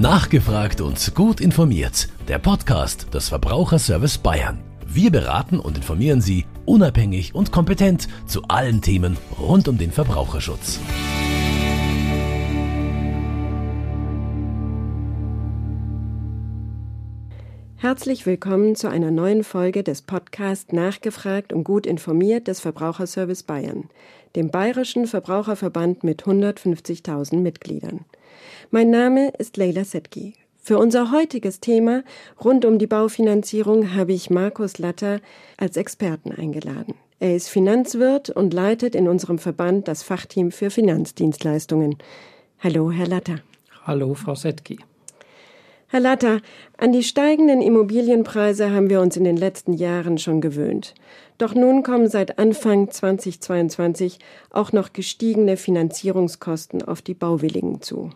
Nachgefragt 0.00 0.80
und 0.80 1.14
gut 1.14 1.42
informiert. 1.42 2.08
Der 2.26 2.38
Podcast 2.38 3.12
des 3.12 3.28
Verbraucherservice 3.28 4.16
Bayern. 4.16 4.58
Wir 4.86 5.10
beraten 5.10 5.60
und 5.60 5.76
informieren 5.76 6.22
Sie 6.22 6.46
unabhängig 6.64 7.34
und 7.34 7.52
kompetent 7.52 8.08
zu 8.26 8.40
allen 8.48 8.80
Themen 8.80 9.18
rund 9.38 9.68
um 9.68 9.76
den 9.76 9.92
Verbraucherschutz. 9.92 10.80
Herzlich 17.76 18.24
willkommen 18.24 18.76
zu 18.76 18.88
einer 18.88 19.10
neuen 19.10 19.44
Folge 19.44 19.82
des 19.82 20.00
Podcasts 20.00 20.72
Nachgefragt 20.72 21.52
und 21.52 21.64
gut 21.64 21.86
informiert 21.86 22.48
des 22.48 22.60
Verbraucherservice 22.60 23.42
Bayern, 23.42 23.90
dem 24.34 24.50
bayerischen 24.50 25.06
Verbraucherverband 25.06 26.04
mit 26.04 26.22
150.000 26.22 27.36
Mitgliedern. 27.36 28.06
Mein 28.70 28.90
Name 28.90 29.32
ist 29.38 29.56
Leila 29.56 29.84
Setki. 29.84 30.34
Für 30.62 30.78
unser 30.78 31.10
heutiges 31.10 31.60
Thema 31.60 32.04
rund 32.44 32.64
um 32.64 32.78
die 32.78 32.86
Baufinanzierung 32.86 33.94
habe 33.94 34.12
ich 34.12 34.30
Markus 34.30 34.78
Latter 34.78 35.20
als 35.56 35.76
Experten 35.76 36.32
eingeladen. 36.32 36.94
Er 37.18 37.34
ist 37.34 37.48
Finanzwirt 37.48 38.30
und 38.30 38.54
leitet 38.54 38.94
in 38.94 39.08
unserem 39.08 39.38
Verband 39.38 39.88
das 39.88 40.02
Fachteam 40.02 40.52
für 40.52 40.70
Finanzdienstleistungen. 40.70 41.96
Hallo, 42.60 42.90
Herr 42.90 43.06
Latter. 43.06 43.40
Hallo, 43.84 44.14
Frau 44.14 44.34
Setki. 44.34 44.78
Herr 45.88 46.00
Latter, 46.00 46.40
an 46.78 46.92
die 46.92 47.02
steigenden 47.02 47.60
Immobilienpreise 47.60 48.70
haben 48.70 48.90
wir 48.90 49.00
uns 49.00 49.16
in 49.16 49.24
den 49.24 49.36
letzten 49.36 49.72
Jahren 49.72 50.18
schon 50.18 50.40
gewöhnt. 50.40 50.94
Doch 51.36 51.54
nun 51.54 51.82
kommen 51.82 52.08
seit 52.08 52.38
Anfang 52.38 52.90
2022 52.90 54.20
auch 54.50 54.72
noch 54.72 54.92
gestiegene 54.92 55.56
Finanzierungskosten 55.56 56.82
auf 56.82 57.02
die 57.02 57.14
Bauwilligen 57.14 57.82
zu. 57.82 58.10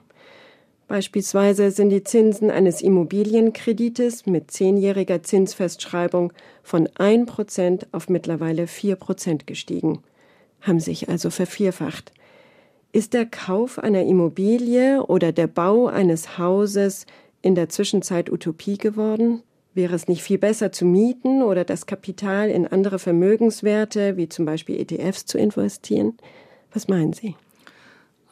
Beispielsweise 0.87 1.71
sind 1.71 1.91
die 1.91 2.05
Zinsen 2.05 2.51
eines 2.51 2.83
Immobilienkredites 2.83 4.27
mit 4.27 4.51
zehnjähriger 4.51 5.23
Zinsfestschreibung 5.23 6.33
von 6.63 6.89
1% 6.89 7.87
auf 7.93 8.09
mittlerweile 8.09 8.65
4% 8.65 9.47
gestiegen, 9.47 10.01
haben 10.61 10.81
sich 10.81 11.09
also 11.09 11.31
vervierfacht. 11.31 12.13
Ist 12.93 13.15
der 13.15 13.27
Kauf 13.27 13.79
einer 13.79 14.03
Immobilie 14.03 15.03
oder 15.03 15.33
der 15.33 15.47
Bau 15.47 15.87
eines 15.87 16.39
Hauses 16.39 17.07
in 17.43 17.55
der 17.55 17.69
Zwischenzeit 17.69 18.31
Utopie 18.31 18.77
geworden? 18.77 19.43
Wäre 19.73 19.97
es 19.97 20.07
nicht 20.07 20.23
viel 20.23 20.39
besser 20.39 20.71
zu 20.71 20.85
mieten 20.85 21.43
oder 21.43 21.65
das 21.65 21.87
Kapital 21.87 22.51
in 22.51 22.67
andere 22.67 23.01
Vermögenswerte, 23.01 24.17
wie 24.17 24.29
zum 24.29 24.45
Beispiel 24.45 24.79
ETFs, 24.79 25.27
zu 25.27 25.39
investieren? 25.39 26.17
Was 26.73 26.87
meinen 26.87 27.13
Sie? 27.13 27.35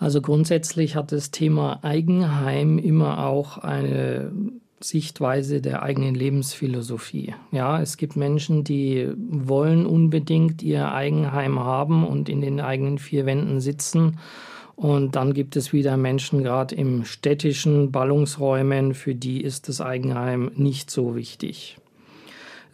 Also 0.03 0.20
grundsätzlich 0.20 0.97
hat 0.97 1.12
das 1.12 1.31
Thema 1.31 1.78
Eigenheim 1.84 2.78
immer 2.78 3.25
auch 3.25 3.58
eine 3.58 4.33
Sichtweise 4.81 5.61
der 5.61 5.84
eigenen 5.84 6.17
Lebensphilosophie. 6.17 7.36
Ja, 7.53 7.81
es 7.81 7.97
gibt 7.97 8.17
Menschen, 8.17 8.64
die 8.64 9.08
wollen 9.17 9.86
unbedingt 9.86 10.61
ihr 10.61 10.91
Eigenheim 10.91 11.61
haben 11.61 12.05
und 12.05 12.28
in 12.28 12.41
den 12.41 12.61
eigenen 12.61 12.98
vier 12.98 13.27
Wänden 13.27 13.61
sitzen 13.61 14.19
und 14.75 15.14
dann 15.14 15.34
gibt 15.34 15.55
es 15.55 15.73
wieder 15.73 15.97
Menschen, 15.97 16.42
gerade 16.42 16.75
im 16.75 17.05
städtischen 17.05 17.92
Ballungsräumen, 17.92 18.95
für 18.95 19.14
die 19.14 19.41
ist 19.41 19.69
das 19.69 19.80
Eigenheim 19.80 20.50
nicht 20.56 20.91
so 20.91 21.14
wichtig. 21.14 21.77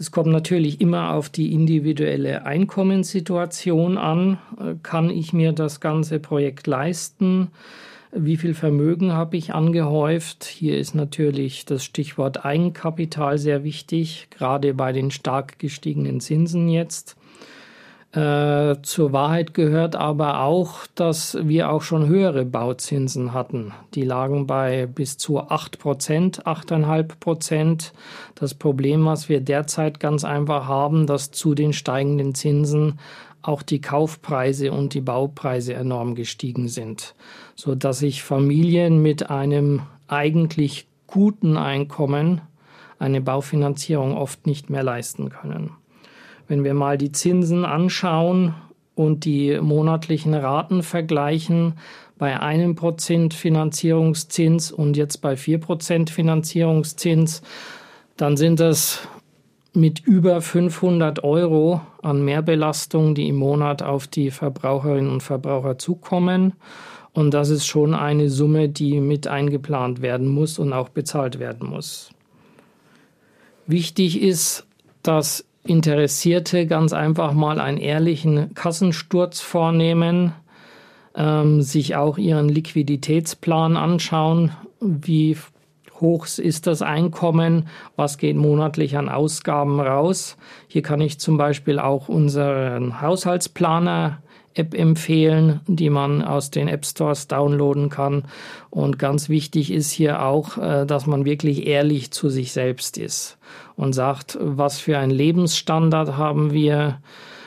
Es 0.01 0.13
kommt 0.13 0.31
natürlich 0.31 0.81
immer 0.81 1.13
auf 1.15 1.29
die 1.29 1.53
individuelle 1.53 2.47
Einkommenssituation 2.47 3.99
an. 3.99 4.39
Kann 4.85 5.11
ich 5.11 5.33
mir 5.33 5.53
das 5.53 5.81
ganze 5.81 6.21
Projekt 6.21 6.69
leisten? 6.69 7.49
Wie 8.13 8.37
viel 8.37 8.55
Vermögen 8.55 9.13
habe 9.13 9.37
ich 9.37 9.53
angehäuft? 9.53 10.45
Hier 10.45 10.79
ist 10.79 10.95
natürlich 10.95 11.67
das 11.67 11.85
Stichwort 11.85 12.45
Eigenkapital 12.45 13.39
sehr 13.39 13.65
wichtig, 13.65 14.29
gerade 14.31 14.73
bei 14.73 14.93
den 14.93 15.11
stark 15.11 15.59
gestiegenen 15.59 16.21
Zinsen 16.21 16.69
jetzt. 16.69 17.18
Äh, 18.13 18.77
zur 18.83 19.13
Wahrheit 19.13 19.53
gehört 19.53 19.95
aber 19.95 20.41
auch, 20.41 20.87
dass 20.95 21.37
wir 21.43 21.71
auch 21.71 21.83
schon 21.83 22.09
höhere 22.09 22.47
Bauzinsen 22.47 23.35
hatten. 23.35 23.73
Die 23.95 24.03
lagen 24.03 24.47
bei 24.47 24.87
bis 24.87 25.19
zu 25.19 25.41
8 25.41 25.79
Prozent, 25.79 26.47
8,5 26.47 27.19
Prozent. 27.21 27.93
Das 28.35 28.55
Problem, 28.55 29.05
was 29.05 29.29
wir 29.29 29.41
derzeit 29.41 30.01
ganz 30.01 30.25
einfach 30.25 30.67
haben, 30.67 31.07
dass 31.07 31.33
zu 31.33 31.55
den 31.55 31.75
steigenden 31.75 32.35
Zinsen 32.35 32.99
auch 33.43 33.63
die 33.63 33.83
Kaufpreise 33.83 34.73
und 34.73 34.95
die 34.95 35.03
Baupreise 35.03 35.75
enorm 35.75 36.15
gestiegen 36.15 36.69
sind, 36.69 37.15
so 37.55 37.75
dass 37.75 37.99
sich 37.99 38.23
Familien 38.23 39.03
mit 39.03 39.31
einem 39.31 39.83
eigentlich 40.07 40.87
guten 41.07 41.59
Einkommen 41.59 42.41
eine 42.99 43.21
Baufinanzierung 43.21 44.17
oft 44.17 44.47
nicht 44.47 44.71
mehr 44.71 44.83
leisten 44.83 45.29
können. 45.29 45.73
Wenn 46.49 46.65
wir 46.65 46.75
mal 46.75 46.99
die 46.99 47.13
Zinsen 47.13 47.65
anschauen 47.65 48.55
und 48.95 49.25
die 49.25 49.61
monatlichen 49.61 50.35
Raten 50.35 50.83
vergleichen, 50.83 51.75
bei 52.17 52.41
einem 52.41 52.75
Prozent 52.75 53.33
Finanzierungszins 53.33 54.73
und 54.73 54.97
jetzt 54.97 55.19
bei 55.19 55.37
vier 55.37 55.59
Prozent 55.59 56.11
Finanzierungszins, 56.11 57.43
dann 58.17 58.37
sind 58.37 58.59
das 58.59 59.07
mit 59.73 60.01
über 60.01 60.41
500 60.41 61.23
Euro 61.23 61.81
an 62.03 62.25
Mehrbelastung, 62.25 63.15
die 63.15 63.29
im 63.29 63.37
Monat 63.37 63.83
auf 63.83 64.09
die 64.09 64.31
Verbraucherinnen 64.31 65.11
und 65.11 65.23
Verbraucher 65.23 65.79
zukommen. 65.79 66.55
Und 67.13 67.33
das 67.33 67.51
ist 67.51 67.67
schon 67.67 67.95
eine 67.95 68.29
Summe, 68.29 68.69
die 68.69 69.01
mit 69.01 69.29
eingeplant 69.29 70.03
werden 70.03 70.29
muss 70.29 70.59
und 70.59 70.73
auch 70.73 70.89
bezahlt 70.89 71.39
werden 71.39 71.69
muss. 71.69 72.11
Wichtig 73.67 74.21
ist, 74.21 74.67
dass 75.03 75.45
Interessierte 75.65 76.67
ganz 76.67 76.93
einfach 76.93 77.33
mal 77.33 77.61
einen 77.61 77.79
ehrlichen 77.79 78.55
Kassensturz 78.55 79.41
vornehmen, 79.41 80.33
ähm, 81.15 81.63
sich 81.63 81.97
auch 81.97 82.17
ihren 82.17 82.49
Liquiditätsplan 82.49 83.77
anschauen, 83.77 84.53
wie 84.81 85.37
hoch 86.01 86.27
ist 86.39 86.67
das 86.67 86.83
Einkommen, 86.83 87.69
was 87.97 88.19
geht 88.19 88.37
monatlich 88.37 88.97
an 88.97 89.09
Ausgaben 89.09 89.81
raus. 89.81 90.37
Hier 90.69 90.83
kann 90.83 91.01
ich 91.01 91.19
zum 91.19 91.37
Beispiel 91.37 91.79
auch 91.79 92.09
unseren 92.09 93.01
Haushaltsplaner 93.01 94.23
App 94.59 94.75
empfehlen, 94.75 95.61
die 95.67 95.91
man 95.91 96.23
aus 96.23 96.51
den 96.51 96.69
App 96.69 96.85
Stores 96.85 97.29
downloaden 97.29 97.89
kann. 97.89 98.25
Und 98.71 98.99
ganz 98.99 99.29
wichtig 99.29 99.71
ist 99.73 99.91
hier 99.91 100.23
auch, 100.23 100.59
äh, 100.59 100.85
dass 100.85 101.07
man 101.07 101.25
wirklich 101.25 101.67
ehrlich 101.67 102.11
zu 102.11 102.29
sich 102.29 102.53
selbst 102.53 102.99
ist 102.99 103.39
und 103.77 103.93
sagt, 103.93 104.37
was 104.41 104.79
für 104.79 104.99
einen 104.99 105.13
Lebensstandard 105.13 106.17
haben 106.17 106.53
wir, 106.53 107.01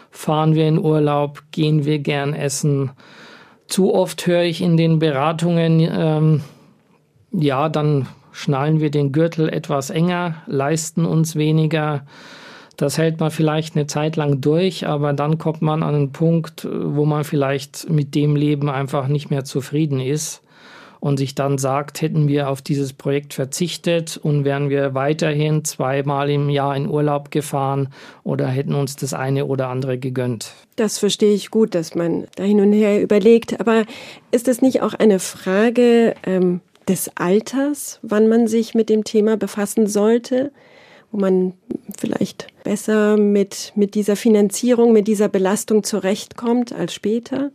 fahren 0.09 0.55
wir 0.55 0.67
in 0.67 0.79
Urlaub, 0.79 1.43
gehen 1.51 1.85
wir 1.85 1.99
gern 1.99 2.33
essen. 2.33 2.91
Zu 3.67 3.93
oft 3.93 4.25
höre 4.27 4.43
ich 4.43 4.61
in 4.61 4.77
den 4.77 4.99
Beratungen, 4.99 5.79
ähm, 5.79 6.41
ja, 7.31 7.69
dann 7.69 8.07
schnallen 8.31 8.79
wir 8.79 8.91
den 8.91 9.11
Gürtel 9.11 9.49
etwas 9.49 9.89
enger, 9.89 10.35
leisten 10.47 11.05
uns 11.05 11.35
weniger. 11.35 12.05
Das 12.81 12.97
hält 12.97 13.19
man 13.19 13.29
vielleicht 13.29 13.75
eine 13.75 13.85
Zeit 13.85 14.15
lang 14.15 14.41
durch, 14.41 14.87
aber 14.87 15.13
dann 15.13 15.37
kommt 15.37 15.61
man 15.61 15.83
an 15.83 15.93
einen 15.93 16.11
Punkt, 16.11 16.67
wo 16.67 17.05
man 17.05 17.23
vielleicht 17.23 17.87
mit 17.91 18.15
dem 18.15 18.35
Leben 18.35 18.71
einfach 18.71 19.07
nicht 19.07 19.29
mehr 19.29 19.43
zufrieden 19.43 19.99
ist 19.99 20.41
und 20.99 21.17
sich 21.17 21.35
dann 21.35 21.59
sagt, 21.59 22.01
hätten 22.01 22.27
wir 22.27 22.49
auf 22.49 22.63
dieses 22.63 22.93
Projekt 22.93 23.35
verzichtet 23.35 24.17
und 24.17 24.45
wären 24.45 24.71
wir 24.71 24.95
weiterhin 24.95 25.63
zweimal 25.63 26.31
im 26.31 26.49
Jahr 26.49 26.75
in 26.75 26.89
Urlaub 26.89 27.29
gefahren 27.29 27.89
oder 28.23 28.47
hätten 28.47 28.73
uns 28.73 28.95
das 28.95 29.13
eine 29.13 29.45
oder 29.45 29.67
andere 29.67 29.99
gegönnt. 29.99 30.51
Das 30.75 30.97
verstehe 30.97 31.35
ich 31.35 31.51
gut, 31.51 31.75
dass 31.75 31.93
man 31.93 32.25
da 32.35 32.43
hin 32.43 32.61
und 32.61 32.73
her 32.73 32.99
überlegt. 32.99 33.59
Aber 33.59 33.85
ist 34.31 34.47
es 34.47 34.63
nicht 34.63 34.81
auch 34.81 34.95
eine 34.95 35.19
Frage 35.19 36.15
ähm, 36.25 36.61
des 36.87 37.11
Alters, 37.13 37.99
wann 38.01 38.27
man 38.27 38.47
sich 38.47 38.73
mit 38.73 38.89
dem 38.89 39.03
Thema 39.03 39.37
befassen 39.37 39.85
sollte? 39.85 40.51
Wo 41.11 41.17
man 41.19 41.53
vielleicht 41.97 42.47
besser 42.63 43.17
mit, 43.17 43.73
mit 43.75 43.95
dieser 43.95 44.15
Finanzierung, 44.15 44.93
mit 44.93 45.07
dieser 45.07 45.29
Belastung 45.29 45.83
zurechtkommt 45.83 46.73
als 46.73 46.93
später? 46.93 47.51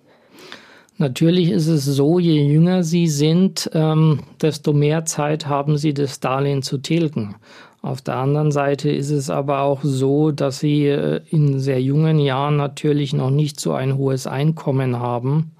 Natürlich 0.98 1.50
ist 1.50 1.66
es 1.66 1.84
so, 1.84 2.18
je 2.18 2.42
jünger 2.42 2.82
Sie 2.82 3.06
sind, 3.06 3.70
ähm, 3.74 4.20
desto 4.40 4.72
mehr 4.72 5.04
Zeit 5.04 5.46
haben 5.46 5.76
Sie, 5.76 5.92
das 5.92 6.20
Darlehen 6.20 6.62
zu 6.62 6.78
tilgen. 6.78 7.36
Auf 7.82 8.00
der 8.00 8.16
anderen 8.16 8.50
Seite 8.50 8.90
ist 8.90 9.10
es 9.10 9.28
aber 9.28 9.60
auch 9.60 9.80
so, 9.82 10.32
dass 10.32 10.58
Sie 10.58 10.86
äh, 10.86 11.20
in 11.30 11.60
sehr 11.60 11.82
jungen 11.82 12.18
Jahren 12.18 12.56
natürlich 12.56 13.12
noch 13.12 13.30
nicht 13.30 13.60
so 13.60 13.74
ein 13.74 13.98
hohes 13.98 14.26
Einkommen 14.26 14.98
haben, 14.98 15.52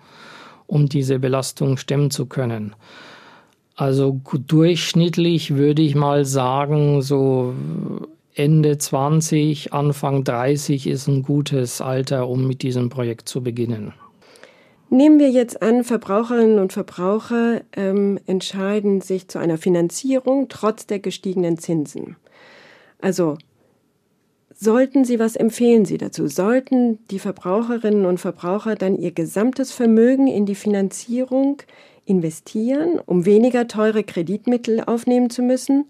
um 0.67 0.89
diese 0.89 1.19
Belastung 1.19 1.77
stemmen 1.77 2.11
zu 2.11 2.27
können. 2.27 2.75
Also 3.77 4.21
durchschnittlich 4.47 5.55
würde 5.55 5.83
ich 5.83 5.95
mal 5.95 6.25
sagen, 6.25 7.03
so 7.03 7.55
Ende 8.35 8.79
20, 8.79 9.75
Anfang 9.75 10.25
30 10.25 10.87
ist 10.87 11.09
ein 11.09 11.23
gutes 11.23 11.83
Alter, 11.83 12.29
um 12.29 12.47
mit 12.47 12.63
diesem 12.63 12.89
Projekt 12.89 13.29
zu 13.29 13.43
beginnen. 13.43 13.93
Nehmen 14.89 15.19
wir 15.19 15.31
jetzt 15.31 15.63
an, 15.63 15.85
Verbraucherinnen 15.85 16.59
und 16.59 16.73
Verbraucher 16.73 17.61
ähm, 17.75 18.19
entscheiden 18.27 19.01
sich 19.01 19.29
zu 19.29 19.39
einer 19.39 19.59
Finanzierung 19.59 20.49
trotz 20.49 20.87
der 20.87 21.01
gestiegenen 21.01 21.59
Zinsen. 21.59 22.17
Also 23.01 23.37
sollten 24.55 25.05
Sie, 25.05 25.19
was 25.19 25.37
empfehlen 25.37 25.85
Sie 25.85 25.99
dazu? 25.99 26.29
Sollten 26.29 26.99
die 27.11 27.19
Verbraucherinnen 27.19 28.07
und 28.07 28.21
Verbraucher 28.21 28.75
dann 28.75 28.97
ihr 28.97 29.11
gesamtes 29.11 29.73
Vermögen 29.73 30.29
in 30.29 30.47
die 30.47 30.55
Finanzierung 30.55 31.59
investieren, 32.07 32.99
um 33.05 33.27
weniger 33.27 33.69
teure 33.69 34.05
Kreditmittel 34.05 34.83
aufnehmen 34.85 35.29
zu 35.29 35.43
müssen? 35.43 35.85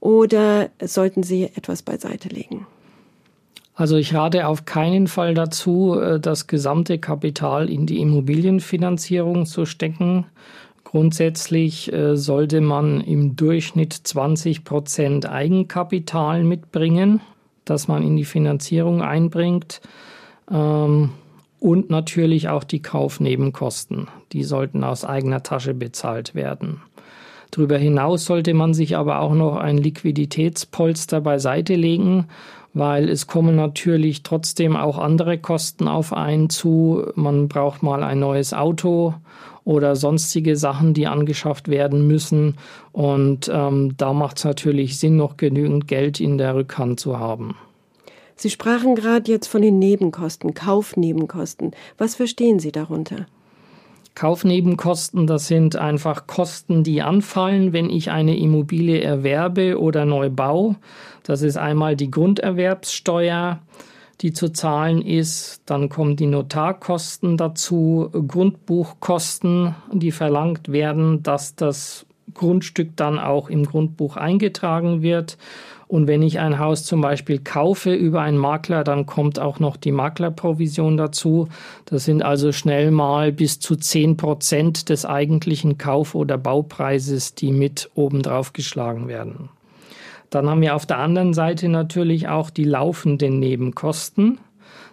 Oder 0.00 0.70
sollten 0.82 1.22
Sie 1.22 1.44
etwas 1.44 1.82
beiseite 1.82 2.28
legen? 2.28 2.66
Also 3.74 3.96
ich 3.96 4.12
rate 4.12 4.48
auf 4.48 4.64
keinen 4.64 5.06
Fall 5.06 5.34
dazu, 5.34 5.98
äh, 5.98 6.18
das 6.18 6.48
gesamte 6.48 6.98
Kapital 6.98 7.70
in 7.70 7.86
die 7.86 8.00
Immobilienfinanzierung 8.00 9.46
zu 9.46 9.66
stecken. 9.66 10.26
Grundsätzlich 10.82 11.92
äh, 11.92 12.16
sollte 12.16 12.60
man 12.60 13.00
im 13.00 13.36
Durchschnitt 13.36 13.92
20 13.92 14.64
Prozent 14.64 15.30
Eigenkapital 15.30 16.42
mitbringen, 16.42 17.20
das 17.64 17.86
man 17.86 18.02
in 18.02 18.16
die 18.16 18.24
Finanzierung 18.24 19.00
einbringt. 19.00 19.80
Ähm, 20.50 21.10
und 21.60 21.90
natürlich 21.90 22.48
auch 22.48 22.64
die 22.64 22.82
Kaufnebenkosten. 22.82 24.08
Die 24.32 24.44
sollten 24.44 24.84
aus 24.84 25.04
eigener 25.04 25.42
Tasche 25.42 25.74
bezahlt 25.74 26.34
werden. 26.34 26.80
Darüber 27.50 27.78
hinaus 27.78 28.26
sollte 28.26 28.52
man 28.52 28.74
sich 28.74 28.96
aber 28.96 29.20
auch 29.20 29.34
noch 29.34 29.56
ein 29.56 29.78
Liquiditätspolster 29.78 31.20
beiseite 31.20 31.74
legen 31.74 32.26
weil 32.74 33.08
es 33.08 33.26
kommen 33.26 33.56
natürlich 33.56 34.22
trotzdem 34.22 34.76
auch 34.76 34.98
andere 34.98 35.38
Kosten 35.38 35.88
auf 35.88 36.12
einen 36.12 36.50
zu. 36.50 37.04
Man 37.14 37.48
braucht 37.48 37.82
mal 37.82 38.02
ein 38.02 38.20
neues 38.20 38.54
Auto 38.54 39.14
oder 39.64 39.96
sonstige 39.96 40.56
Sachen, 40.56 40.94
die 40.94 41.06
angeschafft 41.06 41.68
werden 41.68 42.06
müssen. 42.06 42.56
Und 42.92 43.50
ähm, 43.52 43.94
da 43.96 44.12
macht 44.12 44.38
es 44.38 44.44
natürlich 44.44 44.98
Sinn, 44.98 45.16
noch 45.16 45.36
genügend 45.36 45.88
Geld 45.88 46.20
in 46.20 46.38
der 46.38 46.54
Rückhand 46.54 47.00
zu 47.00 47.18
haben. 47.18 47.56
Sie 48.40 48.50
sprachen 48.50 48.94
gerade 48.94 49.30
jetzt 49.30 49.48
von 49.48 49.62
den 49.62 49.80
Nebenkosten, 49.80 50.54
Kaufnebenkosten. 50.54 51.72
Was 51.98 52.14
verstehen 52.14 52.60
Sie 52.60 52.70
darunter? 52.70 53.26
Kaufnebenkosten, 54.14 55.26
das 55.26 55.48
sind 55.48 55.74
einfach 55.74 56.28
Kosten, 56.28 56.84
die 56.84 57.02
anfallen, 57.02 57.72
wenn 57.72 57.90
ich 57.90 58.10
eine 58.10 58.38
Immobilie 58.38 59.00
erwerbe 59.00 59.80
oder 59.80 60.04
neu 60.04 60.30
baue. 60.30 60.76
Das 61.24 61.42
ist 61.42 61.56
einmal 61.56 61.96
die 61.96 62.12
Grunderwerbssteuer, 62.12 63.58
die 64.20 64.32
zu 64.32 64.52
zahlen 64.52 65.02
ist. 65.02 65.62
Dann 65.66 65.88
kommen 65.88 66.14
die 66.14 66.26
Notarkosten 66.26 67.36
dazu, 67.36 68.08
Grundbuchkosten, 68.12 69.74
die 69.92 70.12
verlangt 70.12 70.70
werden, 70.70 71.24
dass 71.24 71.56
das 71.56 72.06
Grundstück 72.34 72.96
dann 72.96 73.18
auch 73.18 73.50
im 73.50 73.64
Grundbuch 73.64 74.16
eingetragen 74.16 75.02
wird. 75.02 75.38
Und 75.88 76.06
wenn 76.06 76.20
ich 76.20 76.38
ein 76.38 76.58
Haus 76.58 76.84
zum 76.84 77.00
Beispiel 77.00 77.38
kaufe 77.38 77.94
über 77.94 78.20
einen 78.20 78.36
Makler, 78.36 78.84
dann 78.84 79.06
kommt 79.06 79.40
auch 79.40 79.58
noch 79.58 79.78
die 79.78 79.90
Maklerprovision 79.90 80.98
dazu. 80.98 81.48
Das 81.86 82.04
sind 82.04 82.22
also 82.22 82.52
schnell 82.52 82.90
mal 82.90 83.32
bis 83.32 83.58
zu 83.58 83.74
10 83.74 84.18
Prozent 84.18 84.90
des 84.90 85.06
eigentlichen 85.06 85.78
Kauf- 85.78 86.14
oder 86.14 86.36
Baupreises, 86.36 87.34
die 87.34 87.52
mit 87.52 87.90
obendrauf 87.94 88.52
geschlagen 88.52 89.08
werden. 89.08 89.48
Dann 90.28 90.50
haben 90.50 90.60
wir 90.60 90.76
auf 90.76 90.84
der 90.84 90.98
anderen 90.98 91.32
Seite 91.32 91.70
natürlich 91.70 92.28
auch 92.28 92.50
die 92.50 92.64
laufenden 92.64 93.38
Nebenkosten. 93.38 94.38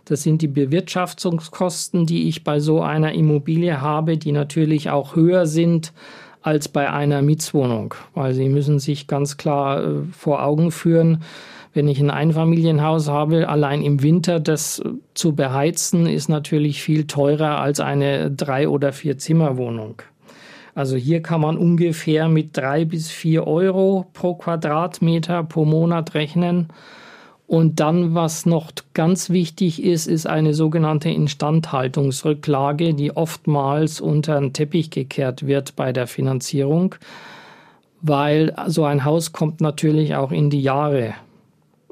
Das 0.06 0.24
sind 0.24 0.42
die 0.42 0.48
Bewirtschaftungskosten, 0.48 2.06
die 2.06 2.30
ich 2.30 2.46
bei 2.46 2.62
so 2.62 2.82
einer 2.82 3.12
Immobilie 3.12 3.82
habe, 3.82 4.18
die 4.18 4.32
natürlich 4.32 4.92
auch 4.92 5.18
höher 5.18 5.46
sind 5.46 5.92
als 6.46 6.70
bei 6.70 6.92
einer 6.92 7.24
Mietswohnung, 7.24 7.96
weil 8.14 8.36
Sie 8.36 8.50
müssen 8.50 8.78
sich 8.78 9.08
ganz 9.08 9.36
klar 9.36 9.84
äh, 9.84 10.04
vor 10.12 10.44
Augen 10.44 10.70
führen, 10.70 11.24
wenn 11.74 11.88
ich 11.88 12.00
ein 12.00 12.12
Einfamilienhaus 12.12 13.10
habe, 13.10 13.50
allein 13.50 13.82
im 13.82 14.04
Winter 14.04 14.40
das 14.40 14.78
äh, 14.78 14.90
zu 15.16 15.34
beheizen, 15.34 16.06
ist 16.06 16.30
natürlich 16.30 16.84
viel 16.84 17.08
teurer 17.08 17.60
als 17.60 17.80
eine 17.80 18.30
drei 18.30 18.70
oder 18.70 18.94
vier 18.94 19.18
Zimmerwohnung. 19.18 20.04
Also 20.76 20.98
hier 20.98 21.24
kann 21.24 21.42
man 21.42 21.58
ungefähr 21.58 22.30
mit 22.30 22.56
drei 22.56 22.86
bis 22.86 23.10
vier 23.10 23.48
Euro 23.48 24.06
pro 24.14 24.36
Quadratmeter 24.36 25.44
pro 25.44 25.66
Monat 25.66 26.14
rechnen. 26.14 26.68
Und 27.48 27.80
dann, 27.80 28.16
was 28.16 28.48
noch 28.48 28.72
ganz 28.94 29.30
wichtig 29.30 29.84
ist, 29.84 30.08
ist 30.08 30.26
eine 30.26 30.56
sogenannte 30.56 31.10
Instandhaltungsrücklage, 31.10 32.96
die 32.96 33.16
oftmals 33.16 34.02
unter 34.02 34.40
den 34.40 34.54
Teppich 34.54 34.90
gekehrt 34.90 35.46
wird 35.46 35.76
bei 35.76 35.94
der 35.94 36.08
Finanzierung, 36.08 36.96
weil 38.02 38.56
so 38.66 38.84
ein 38.86 39.06
Haus 39.06 39.32
kommt 39.32 39.62
natürlich 39.62 40.16
auch 40.16 40.32
in 40.32 40.50
die 40.50 40.62
Jahre. 40.62 41.14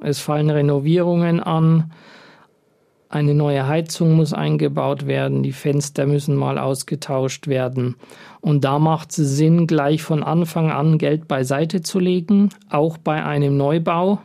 Es 0.02 0.20
fallen 0.20 0.50
Renovierungen 0.50 1.40
an, 1.40 1.92
eine 3.10 3.36
neue 3.36 3.68
Heizung 3.68 4.14
muss 4.16 4.34
eingebaut 4.34 5.06
werden, 5.06 5.44
die 5.44 5.52
Fenster 5.52 6.08
müssen 6.08 6.36
mal 6.36 6.58
ausgetauscht 6.58 7.46
werden. 7.46 7.96
Und 8.42 8.64
da 8.64 8.80
macht 8.80 9.12
es 9.12 9.38
Sinn, 9.38 9.68
gleich 9.68 10.02
von 10.02 10.24
Anfang 10.24 10.72
an 10.72 10.98
Geld 10.98 11.28
beiseite 11.28 11.84
zu 11.84 12.00
legen, 12.00 12.50
auch 12.72 12.98
bei 12.98 13.24
einem 13.24 13.56
Neubau 13.56 14.18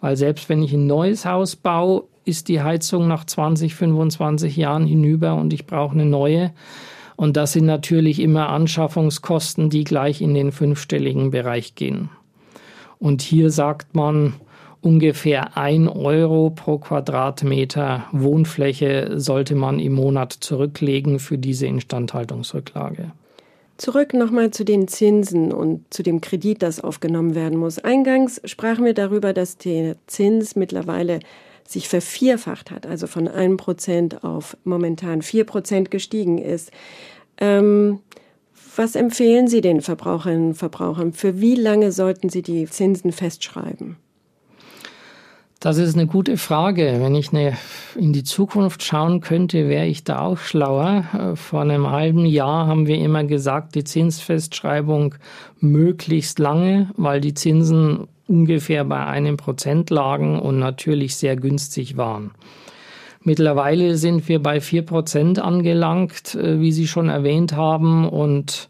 weil 0.00 0.16
selbst 0.16 0.48
wenn 0.48 0.62
ich 0.62 0.72
ein 0.72 0.86
neues 0.86 1.24
Haus 1.24 1.56
baue, 1.56 2.04
ist 2.24 2.48
die 2.48 2.60
Heizung 2.60 3.08
nach 3.08 3.24
20, 3.24 3.74
25 3.74 4.56
Jahren 4.56 4.86
hinüber 4.86 5.34
und 5.34 5.52
ich 5.52 5.66
brauche 5.66 5.94
eine 5.94 6.06
neue. 6.06 6.52
Und 7.14 7.36
das 7.36 7.52
sind 7.52 7.66
natürlich 7.66 8.20
immer 8.20 8.48
Anschaffungskosten, 8.50 9.70
die 9.70 9.84
gleich 9.84 10.20
in 10.20 10.34
den 10.34 10.52
fünfstelligen 10.52 11.30
Bereich 11.30 11.74
gehen. 11.74 12.10
Und 12.98 13.22
hier 13.22 13.50
sagt 13.50 13.94
man, 13.94 14.34
ungefähr 14.80 15.56
ein 15.56 15.88
Euro 15.88 16.50
pro 16.50 16.78
Quadratmeter 16.78 18.04
Wohnfläche 18.12 19.18
sollte 19.18 19.54
man 19.54 19.78
im 19.78 19.94
Monat 19.94 20.32
zurücklegen 20.32 21.18
für 21.18 21.38
diese 21.38 21.66
Instandhaltungsrücklage. 21.66 23.12
Zurück 23.78 24.14
nochmal 24.14 24.50
zu 24.52 24.64
den 24.64 24.88
Zinsen 24.88 25.52
und 25.52 25.84
zu 25.92 26.02
dem 26.02 26.22
Kredit, 26.22 26.62
das 26.62 26.80
aufgenommen 26.80 27.34
werden 27.34 27.58
muss. 27.58 27.78
Eingangs 27.78 28.40
sprachen 28.44 28.84
wir 28.84 28.94
darüber, 28.94 29.34
dass 29.34 29.58
der 29.58 29.96
Zins 30.06 30.56
mittlerweile 30.56 31.20
sich 31.68 31.88
vervierfacht 31.88 32.70
hat, 32.70 32.86
also 32.86 33.06
von 33.06 33.28
einem 33.28 33.56
Prozent 33.58 34.24
auf 34.24 34.56
momentan 34.64 35.20
vier 35.20 35.44
Prozent 35.44 35.90
gestiegen 35.90 36.38
ist. 36.38 36.70
Ähm, 37.38 38.00
was 38.76 38.94
empfehlen 38.94 39.48
Sie 39.48 39.60
den 39.60 39.80
Verbraucherinnen 39.80 40.48
und 40.48 40.54
Verbrauchern? 40.54 41.12
Für 41.12 41.40
wie 41.40 41.54
lange 41.54 41.92
sollten 41.92 42.28
sie 42.28 42.42
die 42.42 42.66
Zinsen 42.66 43.10
festschreiben? 43.10 43.96
Das 45.60 45.78
ist 45.78 45.94
eine 45.94 46.06
gute 46.06 46.36
Frage. 46.36 46.98
Wenn 47.00 47.14
ich 47.14 47.32
eine, 47.32 47.56
in 47.94 48.12
die 48.12 48.24
Zukunft 48.24 48.82
schauen 48.82 49.20
könnte, 49.20 49.68
wäre 49.68 49.86
ich 49.86 50.04
da 50.04 50.20
auch 50.20 50.36
schlauer. 50.36 51.34
Vor 51.34 51.62
einem 51.62 51.90
halben 51.90 52.26
Jahr 52.26 52.66
haben 52.66 52.86
wir 52.86 52.98
immer 52.98 53.24
gesagt, 53.24 53.74
die 53.74 53.84
Zinsfestschreibung 53.84 55.14
möglichst 55.60 56.38
lange, 56.38 56.90
weil 56.96 57.22
die 57.22 57.32
Zinsen 57.32 58.06
ungefähr 58.28 58.84
bei 58.84 59.06
einem 59.06 59.38
Prozent 59.38 59.88
lagen 59.90 60.38
und 60.38 60.58
natürlich 60.58 61.16
sehr 61.16 61.36
günstig 61.36 61.96
waren. 61.96 62.32
Mittlerweile 63.22 63.96
sind 63.96 64.28
wir 64.28 64.40
bei 64.40 64.60
vier 64.60 64.82
Prozent 64.82 65.40
angelangt, 65.40 66.36
äh, 66.36 66.60
wie 66.60 66.70
Sie 66.70 66.86
schon 66.86 67.08
erwähnt 67.08 67.54
haben. 67.54 68.08
Und 68.08 68.68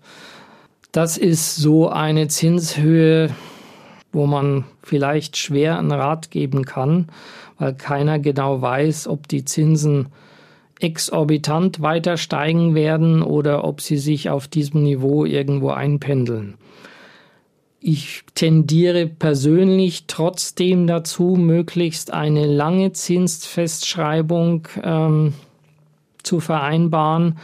das 0.92 1.18
ist 1.18 1.56
so 1.56 1.90
eine 1.90 2.28
Zinshöhe, 2.28 3.30
wo 4.16 4.26
man 4.26 4.64
vielleicht 4.82 5.36
schwer 5.36 5.78
einen 5.78 5.92
Rat 5.92 6.30
geben 6.30 6.64
kann, 6.64 7.08
weil 7.58 7.74
keiner 7.74 8.18
genau 8.18 8.62
weiß, 8.62 9.08
ob 9.08 9.28
die 9.28 9.44
Zinsen 9.44 10.08
exorbitant 10.80 11.82
weiter 11.82 12.16
steigen 12.16 12.74
werden 12.74 13.22
oder 13.22 13.64
ob 13.64 13.82
sie 13.82 13.98
sich 13.98 14.30
auf 14.30 14.48
diesem 14.48 14.82
Niveau 14.82 15.26
irgendwo 15.26 15.70
einpendeln. 15.70 16.54
Ich 17.78 18.22
tendiere 18.34 19.06
persönlich 19.06 20.04
trotzdem 20.06 20.86
dazu, 20.86 21.36
möglichst 21.38 22.12
eine 22.12 22.46
lange 22.46 22.92
Zinsfestschreibung 22.92 24.66
ähm, 24.82 25.34
zu 26.22 26.40
vereinbaren, 26.40 27.38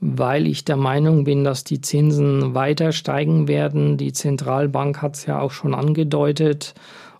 weil 0.00 0.46
ich 0.46 0.64
der 0.64 0.76
Meinung 0.76 1.24
bin, 1.24 1.44
dass 1.44 1.62
die 1.64 1.80
Zinsen 1.80 2.54
weiter 2.54 2.92
steigen 2.92 3.48
werden. 3.48 3.98
Die 3.98 4.12
Zentralbank 4.12 5.02
hat 5.02 5.16
es 5.16 5.26
ja 5.26 5.40
auch 5.40 5.50
schon 5.50 5.74
angedeutet. 5.74 6.74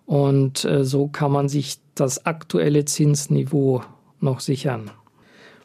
Und 0.05 0.65
äh, 0.65 0.83
so 0.83 1.07
kann 1.07 1.31
man 1.31 1.47
sich 1.47 1.77
das 1.95 2.25
aktuelle 2.25 2.85
Zinsniveau 2.85 3.83
noch 4.19 4.39
sichern. 4.39 4.91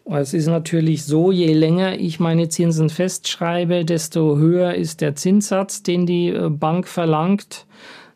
Es 0.05 0.35
ist 0.35 0.47
natürlich 0.47 1.05
so, 1.05 1.33
je 1.33 1.53
länger 1.53 1.99
ich 1.99 2.21
meine 2.21 2.49
Zinsen 2.49 2.91
festschreibe, 2.91 3.85
desto 3.85 4.37
höher 4.37 4.75
ist 4.75 5.01
der 5.01 5.17
Zinssatz, 5.17 5.83
den 5.83 6.07
die 6.07 6.29
äh, 6.29 6.49
Bank 6.49 6.87
verlangt. 6.87 7.67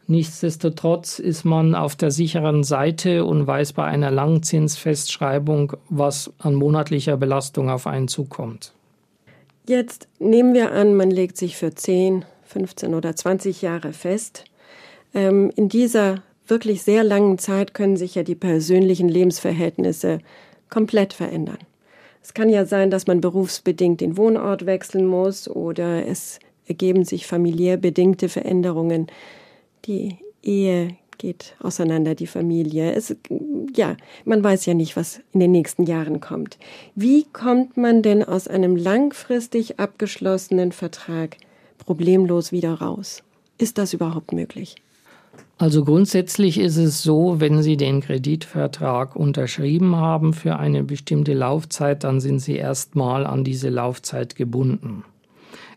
Nichtsdestotrotz 0.07 1.19
ist 1.19 1.45
man 1.45 1.75
auf 1.75 1.97
der 1.97 2.11
sicheren 2.11 2.65
Seite 2.65 3.25
und 3.25 3.47
weiß 3.47 3.73
bei 3.73 3.85
einer 3.85 4.11
Langzinsfestschreibung, 4.11 5.73
was 5.89 6.33
an 6.39 6.55
monatlicher 6.55 7.17
Belastung 7.17 7.71
auf 7.71 7.87
einen 7.87 8.09
zukommt. 8.09 8.73
Jetzt 9.71 10.09
nehmen 10.19 10.53
wir 10.53 10.73
an, 10.73 10.97
man 10.97 11.13
legt 11.13 11.37
sich 11.37 11.57
für 11.57 11.73
10, 11.73 12.25
15 12.43 12.93
oder 12.93 13.15
20 13.15 13.63
Jahre 13.63 13.93
fest. 13.93 14.47
Ähm, 15.15 15.53
in 15.55 15.69
dieser 15.69 16.25
wirklich 16.49 16.83
sehr 16.83 17.05
langen 17.05 17.39
Zeit 17.39 17.73
können 17.73 17.97
sich 17.97 18.17
ja 18.17 18.25
die 18.25 18.35
persönlichen 18.35 19.09
Lebensverhältnisse 19.09 20.19
komplett 20.71 21.13
verändern. 21.13 21.59
Es 22.21 22.35
kann 22.35 22.49
ja 22.49 22.65
sein, 22.65 22.91
dass 22.91 23.07
man 23.07 23.21
berufsbedingt 23.21 24.01
den 24.01 24.17
Wohnort 24.17 24.67
wechseln 24.67 25.07
muss 25.07 25.49
oder 25.49 26.05
es 26.05 26.41
ergeben 26.67 27.05
sich 27.05 27.29
familiär 27.29 27.77
bedingte 27.77 28.29
Veränderungen. 28.29 29.07
Die 29.85 30.17
Ehe 30.43 30.97
geht 31.21 31.55
auseinander, 31.63 32.17
die 32.17 32.27
Familie. 32.27 32.93
Es, 32.93 33.15
ja, 33.77 33.97
man 34.25 34.43
weiß 34.43 34.67
ja 34.67 34.75
nicht, 34.75 34.97
was 34.97 35.21
in 35.33 35.41
den 35.41 35.53
nächsten 35.53 35.85
Jahren 35.85 36.21
kommt. 36.21 36.59
Wie 36.97 37.25
kommt 37.33 37.77
man 37.77 38.03
denn 38.03 38.25
aus 38.25 38.49
einem 38.49 38.75
langfristig 38.75 39.79
abgeschlossenen 39.79 40.73
Vertrag 40.73 41.37
problemlos 41.79 42.51
wieder 42.51 42.75
raus? 42.75 43.23
Ist 43.59 43.79
das 43.79 43.93
überhaupt 43.93 44.33
möglich? 44.33 44.77
Also 45.59 45.85
grundsätzlich 45.85 46.59
ist 46.59 46.79
es 46.79 47.03
so, 47.03 47.39
wenn 47.39 47.63
Sie 47.63 47.77
den 47.77 48.01
Kreditvertrag 48.01 49.15
unterschrieben 49.15 49.97
haben 49.97 50.33
für 50.33 50.59
eine 50.59 50.83
bestimmte 50.83 51.35
Laufzeit, 51.35 52.03
dann 52.03 52.19
sind 52.19 52.39
Sie 52.39 52.57
erstmal 52.57 53.27
an 53.27 53.45
diese 53.45 53.69
Laufzeit 53.69 54.37
gebunden. 54.37 55.05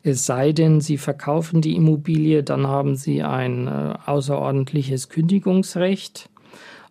Es 0.03 0.25
sei 0.25 0.51
denn, 0.51 0.81
Sie 0.81 0.97
verkaufen 0.97 1.61
die 1.61 1.75
Immobilie, 1.75 2.43
dann 2.43 2.67
haben 2.67 2.95
Sie 2.95 3.23
ein 3.23 3.67
äh, 3.67 3.93
außerordentliches 4.05 5.07
Kündigungsrecht. 5.07 6.29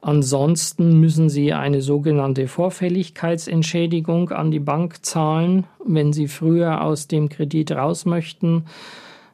Ansonsten 0.01 0.99
müssen 0.99 1.29
Sie 1.29 1.53
eine 1.53 1.83
sogenannte 1.83 2.49
Vorfälligkeitsentschädigung 2.49 4.31
an 4.31 4.51
die 4.51 4.61
Bank 4.61 5.05
zahlen, 5.05 5.65
wenn 5.87 6.15
Sie 6.15 6.27
früher 6.27 6.83
aus 6.83 7.07
dem 7.07 7.29
Kredit 7.29 7.73
raus 7.73 8.07
möchten. 8.07 8.65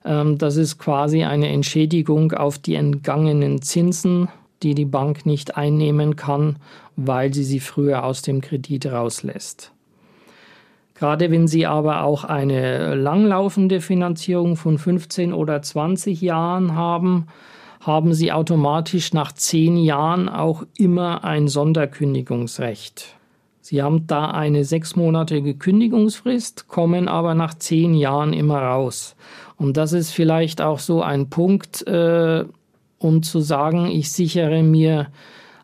Ähm, 0.04 0.38
das 0.38 0.56
ist 0.56 0.78
quasi 0.78 1.22
eine 1.22 1.48
Entschädigung 1.48 2.32
auf 2.32 2.58
die 2.58 2.74
entgangenen 2.74 3.62
Zinsen, 3.62 4.28
die 4.62 4.74
die 4.74 4.86
Bank 4.86 5.24
nicht 5.24 5.56
einnehmen 5.56 6.16
kann, 6.16 6.56
weil 6.96 7.32
sie 7.32 7.44
sie 7.44 7.60
früher 7.60 8.04
aus 8.04 8.22
dem 8.22 8.40
Kredit 8.40 8.86
rauslässt. 8.86 9.72
Gerade 10.98 11.30
wenn 11.30 11.46
Sie 11.46 11.64
aber 11.64 12.02
auch 12.02 12.24
eine 12.24 12.94
langlaufende 12.96 13.80
Finanzierung 13.80 14.56
von 14.56 14.78
15 14.78 15.32
oder 15.32 15.62
20 15.62 16.20
Jahren 16.20 16.74
haben, 16.74 17.28
haben 17.80 18.14
Sie 18.14 18.32
automatisch 18.32 19.12
nach 19.12 19.30
10 19.30 19.76
Jahren 19.76 20.28
auch 20.28 20.64
immer 20.76 21.24
ein 21.24 21.46
Sonderkündigungsrecht. 21.46 23.14
Sie 23.60 23.82
haben 23.82 24.06
da 24.06 24.30
eine 24.30 24.64
sechsmonatige 24.64 25.54
Kündigungsfrist, 25.54 26.68
kommen 26.68 27.06
aber 27.06 27.34
nach 27.34 27.54
10 27.54 27.94
Jahren 27.94 28.32
immer 28.32 28.60
raus. 28.60 29.14
Und 29.56 29.76
das 29.76 29.92
ist 29.92 30.10
vielleicht 30.10 30.60
auch 30.60 30.78
so 30.78 31.02
ein 31.02 31.30
Punkt, 31.30 31.86
äh, 31.86 32.44
um 32.98 33.22
zu 33.22 33.40
sagen, 33.40 33.86
ich 33.86 34.10
sichere 34.10 34.62
mir 34.62 35.08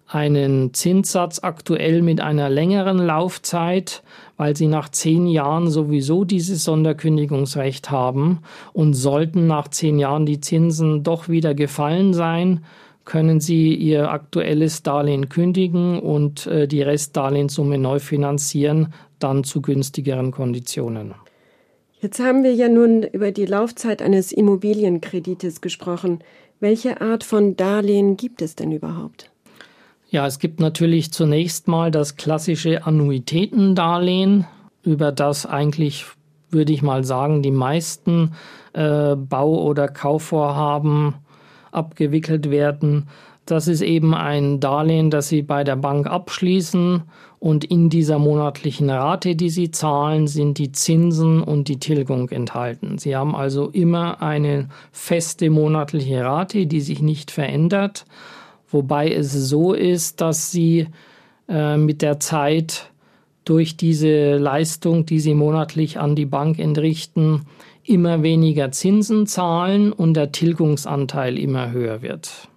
einen 0.06 0.74
Zinssatz 0.74 1.40
aktuell 1.42 2.02
mit 2.02 2.20
einer 2.20 2.50
längeren 2.50 2.98
Laufzeit, 2.98 4.02
weil 4.36 4.56
sie 4.56 4.66
nach 4.66 4.88
zehn 4.88 5.26
Jahren 5.26 5.70
sowieso 5.70 6.24
dieses 6.24 6.64
Sonderkündigungsrecht 6.64 7.90
haben 7.90 8.40
und 8.72 8.94
sollten 8.94 9.46
nach 9.46 9.68
zehn 9.68 9.98
Jahren 9.98 10.26
die 10.26 10.40
Zinsen 10.40 11.02
doch 11.02 11.28
wieder 11.28 11.54
gefallen 11.54 12.14
sein, 12.14 12.64
können 13.04 13.40
Sie 13.40 13.74
Ihr 13.74 14.10
aktuelles 14.10 14.82
Darlehen 14.82 15.28
kündigen 15.28 15.98
und 15.98 16.46
äh, 16.46 16.66
die 16.66 16.82
Restdarlehenssumme 16.82 17.78
neu 17.78 17.98
finanzieren, 17.98 18.94
dann 19.18 19.44
zu 19.44 19.60
günstigeren 19.60 20.30
Konditionen. 20.30 21.14
Jetzt 22.00 22.20
haben 22.20 22.44
wir 22.44 22.54
ja 22.54 22.68
nun 22.68 23.02
über 23.02 23.30
die 23.30 23.46
Laufzeit 23.46 24.02
eines 24.02 24.32
Immobilienkredites 24.32 25.60
gesprochen. 25.60 26.20
Welche 26.60 27.00
Art 27.00 27.24
von 27.24 27.56
Darlehen 27.56 28.16
gibt 28.16 28.42
es 28.42 28.56
denn 28.56 28.72
überhaupt? 28.72 29.30
Ja, 30.14 30.28
es 30.28 30.38
gibt 30.38 30.60
natürlich 30.60 31.10
zunächst 31.10 31.66
mal 31.66 31.90
das 31.90 32.14
klassische 32.14 32.86
Annuitätendarlehen, 32.86 34.46
über 34.84 35.10
das 35.10 35.44
eigentlich, 35.44 36.04
würde 36.50 36.72
ich 36.72 36.82
mal 36.82 37.02
sagen, 37.02 37.42
die 37.42 37.50
meisten 37.50 38.30
äh, 38.74 39.16
Bau- 39.16 39.64
oder 39.64 39.88
Kaufvorhaben 39.88 41.14
abgewickelt 41.72 42.52
werden. 42.52 43.08
Das 43.44 43.66
ist 43.66 43.80
eben 43.80 44.14
ein 44.14 44.60
Darlehen, 44.60 45.10
das 45.10 45.30
Sie 45.30 45.42
bei 45.42 45.64
der 45.64 45.74
Bank 45.74 46.06
abschließen 46.06 47.02
und 47.40 47.64
in 47.64 47.90
dieser 47.90 48.20
monatlichen 48.20 48.90
Rate, 48.90 49.34
die 49.34 49.50
Sie 49.50 49.72
zahlen, 49.72 50.28
sind 50.28 50.58
die 50.58 50.70
Zinsen 50.70 51.42
und 51.42 51.66
die 51.66 51.80
Tilgung 51.80 52.28
enthalten. 52.28 52.98
Sie 52.98 53.16
haben 53.16 53.34
also 53.34 53.68
immer 53.68 54.22
eine 54.22 54.68
feste 54.92 55.50
monatliche 55.50 56.22
Rate, 56.22 56.68
die 56.68 56.80
sich 56.82 57.02
nicht 57.02 57.32
verändert 57.32 58.04
wobei 58.74 59.10
es 59.10 59.32
so 59.32 59.72
ist, 59.72 60.20
dass 60.20 60.50
sie 60.50 60.88
äh, 61.48 61.78
mit 61.78 62.02
der 62.02 62.20
Zeit 62.20 62.90
durch 63.44 63.76
diese 63.76 64.36
Leistung, 64.36 65.06
die 65.06 65.20
sie 65.20 65.34
monatlich 65.34 65.98
an 65.98 66.16
die 66.16 66.26
Bank 66.26 66.58
entrichten, 66.58 67.42
immer 67.84 68.22
weniger 68.22 68.72
Zinsen 68.72 69.26
zahlen 69.26 69.92
und 69.92 70.14
der 70.14 70.32
Tilgungsanteil 70.32 71.38
immer 71.38 71.70
höher 71.70 72.02
wird. 72.02 72.48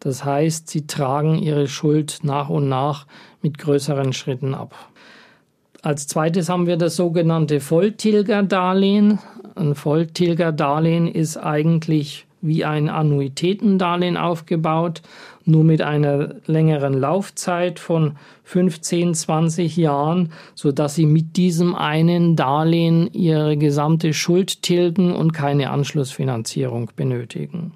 Das 0.00 0.24
heißt, 0.24 0.68
sie 0.68 0.86
tragen 0.86 1.38
ihre 1.38 1.68
Schuld 1.68 2.20
nach 2.22 2.48
und 2.48 2.68
nach 2.68 3.06
mit 3.42 3.58
größeren 3.58 4.12
Schritten 4.12 4.54
ab. 4.54 4.74
Als 5.82 6.06
zweites 6.06 6.48
haben 6.48 6.66
wir 6.66 6.76
das 6.76 6.96
sogenannte 6.96 7.60
Volltilgerdarlehen. 7.60 9.18
Ein 9.54 9.74
Volltilgerdarlehen 9.74 11.06
ist 11.06 11.36
eigentlich 11.36 12.26
wie 12.42 12.64
ein 12.64 12.88
Annuitätendarlehen 12.88 14.16
aufgebaut, 14.16 15.02
nur 15.50 15.64
mit 15.64 15.82
einer 15.82 16.36
längeren 16.46 16.94
Laufzeit 16.94 17.78
von 17.78 18.16
15, 18.44 19.14
20 19.14 19.76
Jahren, 19.76 20.32
so 20.54 20.72
dass 20.72 20.94
sie 20.94 21.06
mit 21.06 21.36
diesem 21.36 21.74
einen 21.74 22.36
Darlehen 22.36 23.12
ihre 23.12 23.56
gesamte 23.56 24.14
Schuld 24.14 24.62
tilgen 24.62 25.14
und 25.14 25.32
keine 25.32 25.70
Anschlussfinanzierung 25.70 26.90
benötigen. 26.96 27.72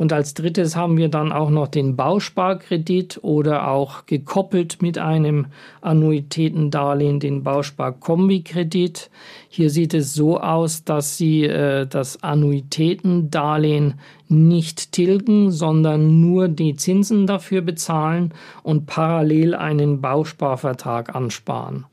Und 0.00 0.14
als 0.14 0.32
drittes 0.32 0.76
haben 0.76 0.96
wir 0.96 1.10
dann 1.10 1.30
auch 1.30 1.50
noch 1.50 1.68
den 1.68 1.94
Bausparkredit 1.94 3.18
oder 3.20 3.68
auch 3.68 4.06
gekoppelt 4.06 4.80
mit 4.80 4.96
einem 4.96 5.48
Annuitätendarlehen 5.82 7.20
den 7.20 7.42
Bausparkombikredit. 7.42 9.10
Hier 9.50 9.68
sieht 9.68 9.92
es 9.92 10.14
so 10.14 10.40
aus, 10.40 10.84
dass 10.84 11.18
Sie 11.18 11.44
äh, 11.44 11.86
das 11.86 12.22
Annuitätendarlehen 12.22 14.00
nicht 14.26 14.92
tilgen, 14.92 15.50
sondern 15.50 16.22
nur 16.22 16.48
die 16.48 16.76
Zinsen 16.76 17.26
dafür 17.26 17.60
bezahlen 17.60 18.32
und 18.62 18.86
parallel 18.86 19.54
einen 19.54 20.00
Bausparvertrag 20.00 21.14
ansparen. 21.14 21.84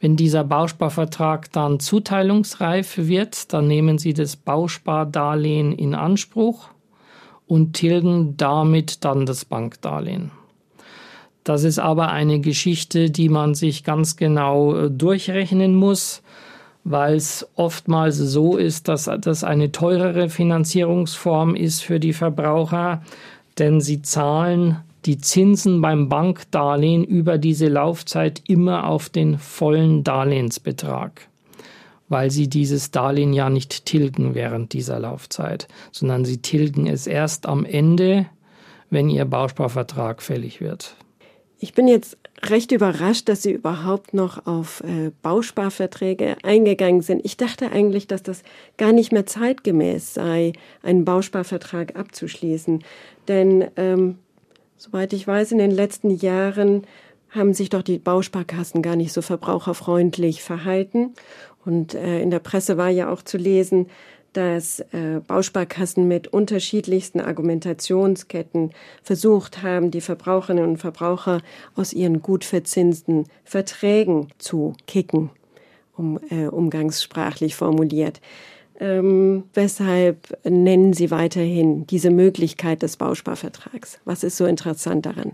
Wenn 0.00 0.16
dieser 0.16 0.42
Bausparvertrag 0.42 1.52
dann 1.52 1.78
zuteilungsreif 1.78 2.98
wird, 2.98 3.52
dann 3.52 3.68
nehmen 3.68 3.98
Sie 3.98 4.12
das 4.12 4.34
Bauspardarlehen 4.34 5.70
in 5.70 5.94
Anspruch 5.94 6.73
und 7.46 7.74
tilgen 7.74 8.36
damit 8.36 9.04
dann 9.04 9.26
das 9.26 9.44
Bankdarlehen. 9.44 10.30
Das 11.44 11.62
ist 11.62 11.78
aber 11.78 12.10
eine 12.10 12.40
Geschichte, 12.40 13.10
die 13.10 13.28
man 13.28 13.54
sich 13.54 13.84
ganz 13.84 14.16
genau 14.16 14.74
äh, 14.74 14.90
durchrechnen 14.90 15.74
muss, 15.74 16.22
weil 16.84 17.16
es 17.16 17.46
oftmals 17.54 18.16
so 18.16 18.56
ist, 18.56 18.88
dass 18.88 19.10
das 19.20 19.44
eine 19.44 19.72
teurere 19.72 20.28
Finanzierungsform 20.28 21.54
ist 21.54 21.82
für 21.82 22.00
die 22.00 22.12
Verbraucher, 22.12 23.02
denn 23.58 23.80
sie 23.80 24.02
zahlen 24.02 24.78
die 25.04 25.18
Zinsen 25.18 25.82
beim 25.82 26.08
Bankdarlehen 26.08 27.04
über 27.04 27.36
diese 27.36 27.68
Laufzeit 27.68 28.42
immer 28.46 28.86
auf 28.86 29.10
den 29.10 29.38
vollen 29.38 30.02
Darlehensbetrag 30.02 31.28
weil 32.08 32.30
sie 32.30 32.48
dieses 32.48 32.90
Darlehen 32.90 33.32
ja 33.32 33.50
nicht 33.50 33.86
tilgen 33.86 34.34
während 34.34 34.72
dieser 34.72 34.98
Laufzeit, 35.00 35.68
sondern 35.92 36.24
sie 36.24 36.38
tilgen 36.38 36.86
es 36.86 37.06
erst 37.06 37.46
am 37.46 37.64
Ende, 37.64 38.26
wenn 38.90 39.08
ihr 39.08 39.24
Bausparvertrag 39.24 40.22
fällig 40.22 40.60
wird. 40.60 40.96
Ich 41.58 41.72
bin 41.72 41.88
jetzt 41.88 42.18
recht 42.42 42.72
überrascht, 42.72 43.28
dass 43.28 43.42
Sie 43.42 43.52
überhaupt 43.52 44.12
noch 44.12 44.46
auf 44.46 44.82
äh, 44.82 45.12
Bausparverträge 45.22 46.36
eingegangen 46.42 47.00
sind. 47.00 47.24
Ich 47.24 47.36
dachte 47.36 47.70
eigentlich, 47.72 48.06
dass 48.06 48.22
das 48.22 48.42
gar 48.76 48.92
nicht 48.92 49.12
mehr 49.12 49.24
zeitgemäß 49.24 50.14
sei, 50.14 50.52
einen 50.82 51.04
Bausparvertrag 51.04 51.96
abzuschließen. 51.96 52.84
Denn 53.28 53.66
ähm, 53.76 54.18
soweit 54.76 55.12
ich 55.12 55.26
weiß, 55.26 55.52
in 55.52 55.58
den 55.58 55.70
letzten 55.70 56.10
Jahren 56.10 56.82
haben 57.30 57.54
sich 57.54 57.70
doch 57.70 57.82
die 57.82 57.98
Bausparkassen 57.98 58.82
gar 58.82 58.96
nicht 58.96 59.12
so 59.12 59.22
verbraucherfreundlich 59.22 60.42
verhalten. 60.42 61.14
Und 61.64 61.94
äh, 61.94 62.20
in 62.20 62.30
der 62.30 62.38
Presse 62.40 62.76
war 62.76 62.90
ja 62.90 63.10
auch 63.10 63.22
zu 63.22 63.38
lesen, 63.38 63.86
dass 64.34 64.80
äh, 64.80 65.20
Bausparkassen 65.26 66.06
mit 66.06 66.28
unterschiedlichsten 66.28 67.20
Argumentationsketten 67.20 68.72
versucht 69.02 69.62
haben, 69.62 69.90
die 69.90 70.00
Verbraucherinnen 70.00 70.64
und 70.64 70.76
Verbraucher 70.78 71.40
aus 71.76 71.92
ihren 71.92 72.20
gut 72.20 72.44
verzinsten 72.44 73.26
Verträgen 73.44 74.28
zu 74.38 74.74
kicken, 74.86 75.30
um, 75.96 76.18
äh, 76.30 76.46
umgangssprachlich 76.46 77.54
formuliert. 77.54 78.20
Ähm, 78.80 79.44
weshalb 79.54 80.36
nennen 80.44 80.92
Sie 80.94 81.12
weiterhin 81.12 81.86
diese 81.86 82.10
Möglichkeit 82.10 82.82
des 82.82 82.96
Bausparvertrags? 82.96 84.00
Was 84.04 84.24
ist 84.24 84.36
so 84.36 84.46
interessant 84.46 85.06
daran? 85.06 85.32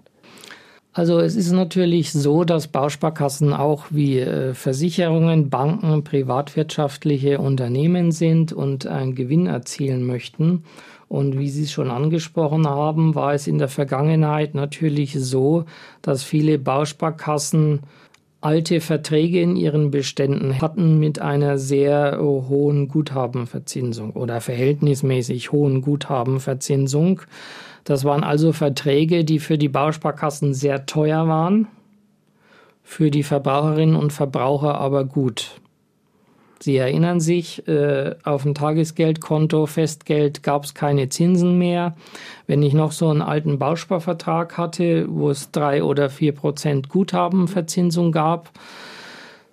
Also 0.92 1.20
es 1.20 1.37
ist 1.37 1.52
natürlich 1.52 2.12
so, 2.12 2.42
dass 2.42 2.66
Bausparkassen 2.66 3.52
auch 3.52 3.85
wie 3.90 4.18
äh, 4.18 4.54
Versicherungen, 4.54 5.49
Banken, 5.49 6.02
privatwirtschaftliche 6.02 7.38
Unternehmen 7.38 8.11
sind 8.11 8.52
und 8.52 8.88
einen 8.88 9.14
Gewinn 9.14 9.47
erzielen 9.47 10.04
möchten. 10.04 10.64
Und 11.06 11.38
wie 11.38 11.49
Sie 11.49 11.64
es 11.64 11.73
schon 11.73 11.90
angesprochen 11.90 12.68
haben, 12.68 13.14
war 13.14 13.35
es 13.35 13.47
in 13.47 13.59
der 13.59 13.68
Vergangenheit 13.68 14.54
natürlich 14.54 15.16
so, 15.18 15.64
dass 16.02 16.25
viele 16.25 16.59
Bausparkassen 16.59 17.80
alte 18.40 18.80
Verträge 18.80 19.40
in 19.42 19.56
ihren 19.56 19.90
Beständen 19.90 20.61
hatten 20.61 20.99
mit 20.99 21.20
einer 21.20 21.59
sehr 21.59 22.18
hohen 22.20 22.88
Guthabenverzinsung 22.88 24.12
oder 24.12 24.40
verhältnismäßig 24.40 25.52
hohen 25.52 25.82
Guthabenverzinsung. 25.82 27.23
Das 27.85 28.05
waren 28.05 28.25
also 28.25 28.53
Verträge, 28.53 29.25
die 29.25 29.39
für 29.39 29.59
die 29.59 29.69
Bausparkassen 29.69 30.55
sehr 30.55 30.87
teuer 30.87 31.29
waren, 31.29 31.69
für 32.83 33.11
die 33.11 33.23
Verbraucherinnen 33.23 33.97
und 33.97 34.13
Verbraucher 34.13 34.79
aber 34.79 35.05
gut. 35.05 35.61
Sie 36.63 36.77
erinnern 36.77 37.21
sich, 37.21 37.67
äh, 37.69 38.17
auf 38.23 38.43
dem 38.43 38.53
Tagesgeldkonto, 38.55 39.65
Festgeld 39.65 40.43
gab 40.43 40.65
es 40.65 40.75
keine 40.75 41.09
Zinsen 41.09 41.57
mehr. 41.57 41.97
Wenn 42.47 42.63
ich 42.63 42.75
noch 42.75 42.93
so 42.93 43.09
einen 43.09 43.23
alten 43.23 43.59
Bausparvertrag 43.59 44.59
hatte, 44.59 45.07
wo 45.09 45.31
es 45.31 45.53
drei 45.53 45.83
oder 45.83 46.11
vier 46.11 46.33
Prozent 46.33 46.91
Guthabenverzinsung 46.91 48.13
gab, 48.13 48.51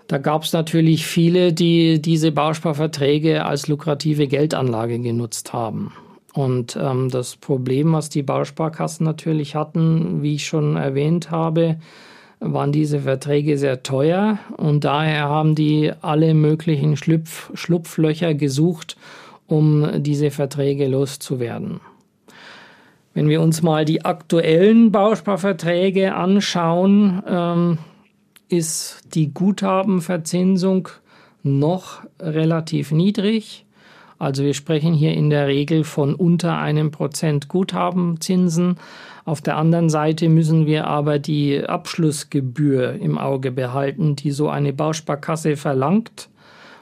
da 0.08 0.18
gab 0.18 0.44
es 0.44 0.52
natürlich 0.52 1.06
viele, 1.06 1.54
die 1.54 2.02
diese 2.02 2.34
Bausparverträge 2.34 3.46
als 3.46 3.70
lukrative 3.70 4.28
Geldanlage 4.28 5.00
genutzt 5.00 5.54
haben. 5.54 5.94
Und 6.34 6.78
ähm, 6.80 7.10
das 7.10 7.36
Problem, 7.36 7.94
was 7.94 8.10
die 8.10 8.24
Bausparkassen 8.24 9.06
natürlich 9.06 9.56
hatten, 9.56 10.22
wie 10.22 10.36
ich 10.36 10.46
schon 10.46 10.76
erwähnt 10.76 11.32
habe, 11.32 11.78
waren 12.40 12.72
diese 12.72 13.02
Verträge 13.02 13.58
sehr 13.58 13.82
teuer 13.82 14.38
und 14.58 14.84
daher 14.84 15.28
haben 15.28 15.56
die 15.56 15.92
alle 16.02 16.34
möglichen 16.34 16.96
Schlupf, 16.96 17.50
Schlupflöcher 17.56 18.36
gesucht, 18.36 18.96
um 19.48 20.04
diese 20.04 20.30
Verträge 20.30 20.88
loszuwerden. 20.88 21.80
Wenn 23.14 23.30
wir 23.30 23.42
uns 23.42 23.64
mal 23.64 23.86
die 23.86 24.06
aktuellen 24.06 24.92
Bausparverträge 24.92 26.14
anschauen, 26.14 27.24
ähm, 27.28 27.78
ist 28.50 29.02
die 29.16 29.34
Guthabenverzinsung 29.34 30.90
noch 31.42 32.04
relativ 32.20 32.92
niedrig. 32.92 33.66
Also 34.20 34.44
wir 34.44 34.54
sprechen 34.54 34.94
hier 34.94 35.14
in 35.14 35.30
der 35.30 35.48
Regel 35.48 35.84
von 35.84 36.16
unter 36.16 36.58
einem 36.58 36.92
Prozent 36.92 37.48
Guthabenzinsen. 37.48 38.78
Auf 39.26 39.42
der 39.42 39.58
anderen 39.58 39.90
Seite 39.90 40.30
müssen 40.30 40.66
wir 40.66 40.88
aber 40.88 41.20
die 41.20 41.64
Abschlussgebühr 41.64 42.94
im 42.94 43.18
Auge 43.18 43.52
behalten, 43.52 44.16
die 44.16 44.32
so 44.32 44.50
eine 44.50 44.74
Bausparkasse 44.74 45.56
verlangt. 45.56 46.30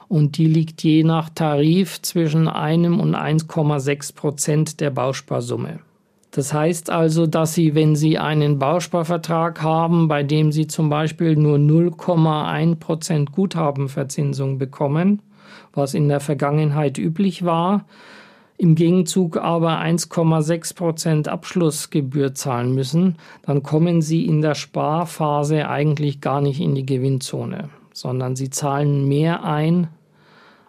Und 0.08 0.38
die 0.38 0.46
liegt 0.46 0.82
je 0.82 1.02
nach 1.02 1.28
Tarif 1.30 2.00
zwischen 2.00 2.48
einem 2.48 3.00
und 3.00 3.16
1,6 3.16 4.14
Prozent 4.14 4.80
der 4.80 4.90
Bausparsumme. 4.90 5.80
Das 6.30 6.52
heißt 6.52 6.90
also, 6.90 7.26
dass 7.26 7.54
Sie, 7.54 7.74
wenn 7.74 7.96
Sie 7.96 8.18
einen 8.18 8.58
Bausparvertrag 8.58 9.62
haben, 9.62 10.06
bei 10.06 10.22
dem 10.22 10.52
Sie 10.52 10.66
zum 10.66 10.88
Beispiel 10.88 11.34
nur 11.34 11.56
0,1 11.56 12.76
Prozent 12.76 13.32
Guthabenverzinsung 13.32 14.58
bekommen, 14.58 15.22
was 15.72 15.94
in 15.94 16.08
der 16.08 16.20
Vergangenheit 16.20 16.98
üblich 16.98 17.44
war, 17.44 17.84
im 18.58 18.74
Gegenzug 18.74 19.36
aber 19.36 19.80
1,6 19.80 20.74
Prozent 20.74 21.28
Abschlussgebühr 21.28 22.34
zahlen 22.34 22.74
müssen, 22.74 23.16
dann 23.42 23.62
kommen 23.62 24.00
Sie 24.00 24.24
in 24.24 24.40
der 24.40 24.54
Sparphase 24.54 25.68
eigentlich 25.68 26.20
gar 26.20 26.40
nicht 26.40 26.60
in 26.60 26.74
die 26.74 26.86
Gewinnzone, 26.86 27.68
sondern 27.92 28.34
Sie 28.34 28.48
zahlen 28.48 29.06
mehr 29.06 29.44
ein, 29.44 29.88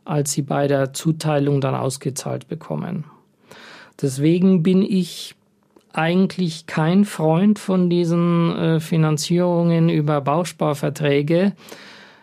als 0.03 0.33
Sie 0.33 0.41
bei 0.41 0.67
der 0.67 0.93
Zuteilung 0.93 1.61
dann 1.61 1.75
ausgezahlt 1.75 2.47
bekommen. 2.49 3.05
Deswegen 4.01 4.63
bin 4.63 4.81
ich 4.81 5.35
eigentlich 5.93 6.67
kein 6.67 7.05
Freund 7.05 7.57
von 7.57 7.89
diesen 7.89 8.55
äh, 8.55 8.79
Finanzierungen 8.79 9.89
über 9.89 10.21
Bausparverträge, 10.21 11.53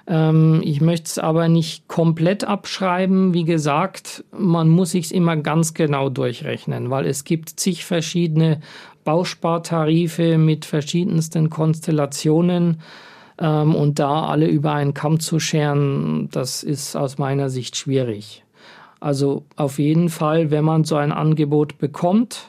ähm, 0.07 0.61
ich 0.63 0.81
möchte 0.81 1.07
es 1.07 1.19
aber 1.19 1.49
nicht 1.49 1.89
komplett 1.89 2.45
abschreiben. 2.45 3.33
Wie 3.35 3.45
gesagt, 3.45 4.25
man 4.37 4.69
muss 4.69 4.91
sich 4.91 5.15
immer 5.15 5.37
ganz 5.37 5.75
genau 5.75 6.09
durchrechnen, 6.11 6.91
weil 6.91 7.07
es 7.07 7.25
gibt 7.25 7.51
zig 7.51 7.85
verschiedene 7.85 8.61
Bauspartarife 9.05 10.39
mit 10.39 10.65
verschiedensten 10.65 11.51
Konstellationen. 11.51 12.81
Ähm, 13.39 13.75
und 13.75 13.99
da 13.99 14.27
alle 14.27 14.47
über 14.47 14.73
einen 14.73 14.95
Kamm 14.95 15.21
zu 15.21 15.41
scheren, 15.41 16.29
das 16.31 16.63
ist 16.63 16.97
aus 16.97 17.19
meiner 17.19 17.49
Sicht 17.49 17.77
schwierig. 17.77 18.45
Also 19.01 19.45
auf 19.57 19.79
jeden 19.79 20.09
Fall, 20.09 20.51
wenn 20.51 20.65
man 20.65 20.85
so 20.85 20.97
ein 20.97 21.13
Angebot 21.13 21.79
bekommt, 21.79 22.49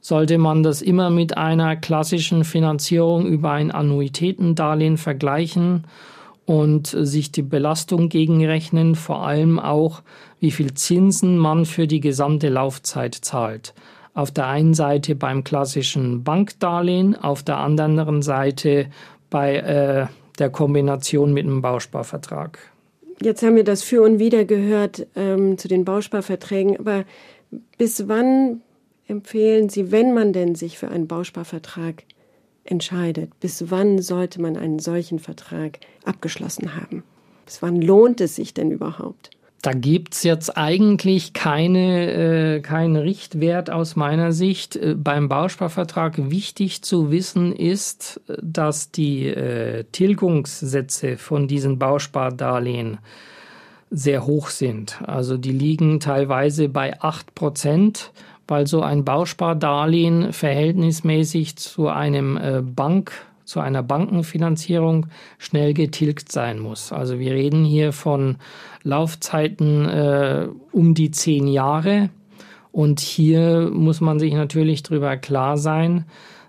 sollte 0.00 0.36
man 0.36 0.62
das 0.62 0.82
immer 0.82 1.10
mit 1.10 1.36
einer 1.36 1.76
klassischen 1.76 2.44
Finanzierung 2.44 3.26
über 3.26 3.52
ein 3.52 3.70
Annuitätendarlehen 3.70 4.96
vergleichen 4.96 5.84
und 6.44 6.86
sich 6.86 7.32
die 7.32 7.42
Belastung 7.42 8.08
gegenrechnen, 8.08 8.94
vor 8.94 9.26
allem 9.26 9.58
auch, 9.58 10.02
wie 10.40 10.50
viel 10.50 10.74
Zinsen 10.74 11.38
man 11.38 11.66
für 11.66 11.86
die 11.86 12.00
gesamte 12.00 12.48
Laufzeit 12.48 13.14
zahlt. 13.14 13.74
Auf 14.14 14.30
der 14.30 14.46
einen 14.48 14.74
Seite 14.74 15.14
beim 15.14 15.44
klassischen 15.44 16.24
Bankdarlehen, 16.24 17.14
auf 17.14 17.42
der 17.42 17.58
anderen 17.58 18.22
Seite 18.22 18.86
bei 19.30 19.56
äh, 19.56 20.06
der 20.38 20.50
Kombination 20.50 21.32
mit 21.32 21.46
einem 21.46 21.62
Bausparvertrag. 21.62 22.58
Jetzt 23.22 23.42
haben 23.42 23.56
wir 23.56 23.64
das 23.64 23.82
für 23.82 24.02
und 24.02 24.18
wieder 24.18 24.44
gehört 24.44 25.06
ähm, 25.14 25.56
zu 25.56 25.68
den 25.68 25.84
Bausparverträgen, 25.84 26.78
aber 26.78 27.04
bis 27.78 28.08
wann 28.08 28.62
empfehlen 29.06 29.68
Sie, 29.68 29.92
wenn 29.92 30.12
man 30.12 30.32
denn 30.32 30.54
sich 30.54 30.78
für 30.78 30.88
einen 30.88 31.06
Bausparvertrag 31.06 32.02
entscheidet, 32.64 33.38
bis 33.40 33.70
wann 33.70 34.00
sollte 34.00 34.40
man 34.40 34.56
einen 34.56 34.78
solchen 34.78 35.18
Vertrag 35.18 35.80
abgeschlossen 36.04 36.76
haben? 36.76 37.02
Bis 37.44 37.62
wann 37.62 37.80
lohnt 37.80 38.20
es 38.20 38.36
sich 38.36 38.54
denn 38.54 38.70
überhaupt? 38.70 39.30
Da 39.62 39.72
gibt 39.72 40.14
es 40.14 40.24
jetzt 40.24 40.56
eigentlich 40.56 41.34
keine, 41.34 42.56
äh, 42.56 42.60
keinen 42.60 42.96
Richtwert 42.96 43.70
aus 43.70 43.94
meiner 43.94 44.32
Sicht. 44.32 44.74
Äh, 44.74 44.96
beim 44.96 45.28
Bausparvertrag 45.28 46.30
wichtig 46.30 46.82
zu 46.82 47.12
wissen 47.12 47.54
ist, 47.54 48.20
dass 48.42 48.90
die 48.90 49.28
äh, 49.28 49.84
Tilgungssätze 49.92 51.16
von 51.16 51.46
diesen 51.46 51.78
Bauspardarlehen 51.78 52.98
sehr 53.92 54.26
hoch 54.26 54.48
sind. 54.48 55.00
Also 55.06 55.36
die 55.36 55.52
liegen 55.52 56.00
teilweise 56.00 56.68
bei 56.68 57.00
8 57.00 57.34
Prozent 57.36 58.10
weil 58.48 58.66
so 58.66 58.82
ein 58.82 59.04
Bauspardarlehen 59.04 60.32
verhältnismäßig 60.32 61.56
zu 61.56 61.88
einem 61.88 62.36
äh, 62.36 62.62
Bank 62.62 63.12
zu 63.44 63.60
einer 63.60 63.82
Bankenfinanzierung 63.82 65.06
schnell 65.38 65.74
getilgt 65.74 66.32
sein 66.32 66.58
muss. 66.58 66.92
Also 66.92 67.18
wir 67.18 67.32
reden 67.32 67.64
hier 67.64 67.92
von 67.92 68.36
Laufzeiten 68.82 69.88
äh, 69.88 70.48
um 70.72 70.94
die 70.94 71.10
zehn 71.10 71.48
Jahre. 71.48 72.10
Und 72.70 73.00
hier 73.00 73.70
muss 73.70 74.00
man 74.00 74.18
sich 74.18 74.32
natürlich 74.32 74.82
darüber 74.82 75.16
klar 75.18 75.58
sein, 75.58 76.06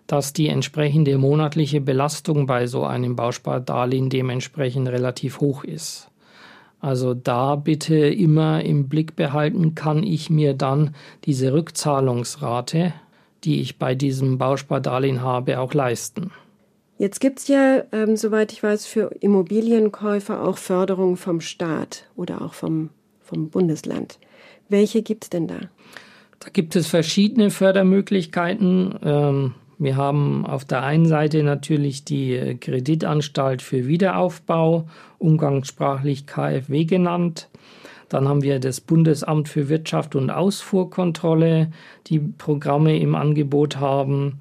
dass 0.07 0.33
die 0.33 0.47
entsprechende 0.47 1.17
monatliche 1.17 1.81
Belastung 1.81 2.45
bei 2.45 2.67
so 2.67 2.85
einem 2.85 3.15
Bauspardarlehen 3.15 4.09
dementsprechend 4.09 4.87
relativ 4.87 5.39
hoch 5.39 5.63
ist. 5.63 6.09
Also 6.83 7.13
da 7.13 7.55
bitte 7.55 7.95
immer 7.95 8.61
im 8.61 8.89
Blick 8.89 9.15
behalten, 9.15 9.73
kann 9.73 10.03
ich 10.03 10.29
mir 10.29 10.53
dann 10.53 10.93
diese 11.23 11.53
Rückzahlungsrate, 11.53 12.91
die 13.45 13.61
ich 13.61 13.79
bei 13.79 13.95
diesem 13.95 14.37
Bauspardarlehen 14.37 15.21
habe, 15.21 15.61
auch 15.61 15.73
leisten. 15.73 16.31
Jetzt 16.97 17.21
gibt 17.21 17.39
es 17.39 17.47
ja, 17.47 17.83
ähm, 17.93 18.17
soweit 18.17 18.51
ich 18.51 18.61
weiß, 18.61 18.85
für 18.85 19.15
Immobilienkäufer 19.21 20.43
auch 20.43 20.57
Förderung 20.57 21.15
vom 21.15 21.39
Staat 21.39 22.09
oder 22.17 22.41
auch 22.41 22.53
vom, 22.53 22.89
vom 23.21 23.49
Bundesland. 23.49 24.19
Welche 24.67 25.03
gibt 25.03 25.23
es 25.23 25.29
denn 25.29 25.47
da? 25.47 25.61
Da 26.39 26.49
gibt 26.51 26.75
es 26.75 26.87
verschiedene 26.87 27.49
Fördermöglichkeiten. 27.49 28.99
Ähm, 29.01 29.53
wir 29.79 29.97
haben 29.97 30.45
auf 30.45 30.65
der 30.65 30.83
einen 30.83 31.05
Seite 31.05 31.43
natürlich 31.43 32.05
die 32.05 32.33
äh, 32.33 32.55
Kreditanstalt 32.55 33.61
für 33.61 33.87
Wiederaufbau, 33.87 34.87
umgangssprachlich 35.17 36.25
KfW 36.25 36.85
genannt. 36.85 37.49
Dann 38.09 38.27
haben 38.27 38.43
wir 38.43 38.59
das 38.59 38.79
Bundesamt 38.79 39.49
für 39.49 39.69
Wirtschaft 39.69 40.15
und 40.15 40.29
Ausfuhrkontrolle, 40.29 41.71
die 42.07 42.19
Programme 42.19 42.97
im 42.99 43.15
Angebot 43.15 43.77
haben. 43.77 44.39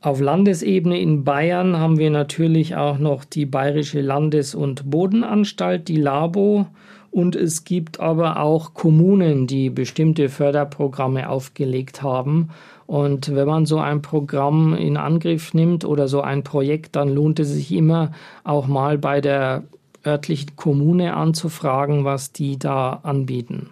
Auf 0.00 0.20
Landesebene 0.20 1.00
in 1.00 1.24
Bayern 1.24 1.76
haben 1.76 1.98
wir 1.98 2.10
natürlich 2.10 2.76
auch 2.76 2.98
noch 2.98 3.24
die 3.24 3.46
Bayerische 3.46 4.00
Landes- 4.00 4.54
und 4.54 4.88
Bodenanstalt, 4.88 5.88
die 5.88 5.96
Labo. 5.96 6.66
Und 7.10 7.36
es 7.36 7.64
gibt 7.64 8.00
aber 8.00 8.40
auch 8.40 8.74
Kommunen, 8.74 9.46
die 9.46 9.70
bestimmte 9.70 10.28
Förderprogramme 10.28 11.28
aufgelegt 11.28 12.02
haben. 12.02 12.50
Und 12.86 13.34
wenn 13.34 13.46
man 13.46 13.66
so 13.66 13.78
ein 13.78 14.02
Programm 14.02 14.74
in 14.74 14.96
Angriff 14.96 15.54
nimmt 15.54 15.84
oder 15.84 16.08
so 16.08 16.20
ein 16.20 16.42
Projekt, 16.42 16.96
dann 16.96 17.08
lohnt 17.14 17.40
es 17.40 17.50
sich 17.50 17.72
immer 17.72 18.12
auch 18.44 18.66
mal 18.66 18.98
bei 18.98 19.20
der 19.20 19.64
örtlichen 20.06 20.56
Kommune 20.56 21.14
anzufragen, 21.14 22.04
was 22.04 22.32
die 22.32 22.58
da 22.58 23.00
anbieten. 23.02 23.70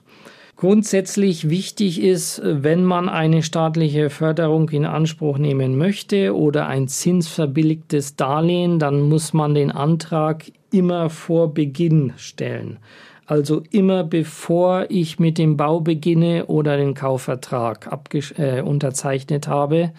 Grundsätzlich 0.57 1.51
wichtig 1.51 2.01
ist, 2.01 2.41
wenn 2.43 2.83
man 2.83 3.11
eine 3.11 3.43
staatliche 3.43 4.09
Förderung 4.09 4.71
in 4.71 4.87
Anspruch 4.87 5.37
nehmen 5.37 5.77
möchte 5.77 6.35
oder 6.35 6.67
ein 6.67 6.89
zinsverbilligtes 6.89 8.17
Darlehen, 8.17 8.79
dann 8.79 9.03
muss 9.03 9.35
man 9.35 9.55
den 9.55 9.71
Antrag 9.71 10.45
immer 10.73 11.11
vor 11.11 11.53
Beginn 11.53 12.15
stellen. 12.17 12.79
Also 13.27 13.63
immer 13.71 14.05
bevor 14.05 14.87
ich 14.89 15.19
mit 15.19 15.37
dem 15.37 15.57
Bau 15.57 15.81
beginne 15.81 16.47
oder 16.47 16.77
den 16.77 16.95
Kaufvertrag 16.95 17.91
äh, 18.37 18.63
unterzeichnet 18.63 19.49
habe, 19.49 19.91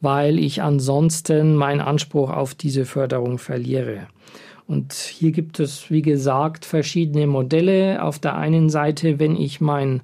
weil 0.00 0.38
ich 0.38 0.62
ansonsten 0.62 1.56
meinen 1.56 1.82
Anspruch 1.82 2.30
auf 2.30 2.54
diese 2.54 2.86
Förderung 2.86 3.36
verliere. 3.38 4.06
Und 4.66 4.94
hier 4.94 5.32
gibt 5.32 5.60
es, 5.60 5.90
wie 5.90 6.00
gesagt, 6.00 6.64
verschiedene 6.64 7.26
Modelle. 7.26 8.02
Auf 8.02 8.18
der 8.18 8.36
einen 8.36 8.70
Seite, 8.70 9.18
wenn 9.18 9.36
ich 9.36 9.60
mein 9.60 10.00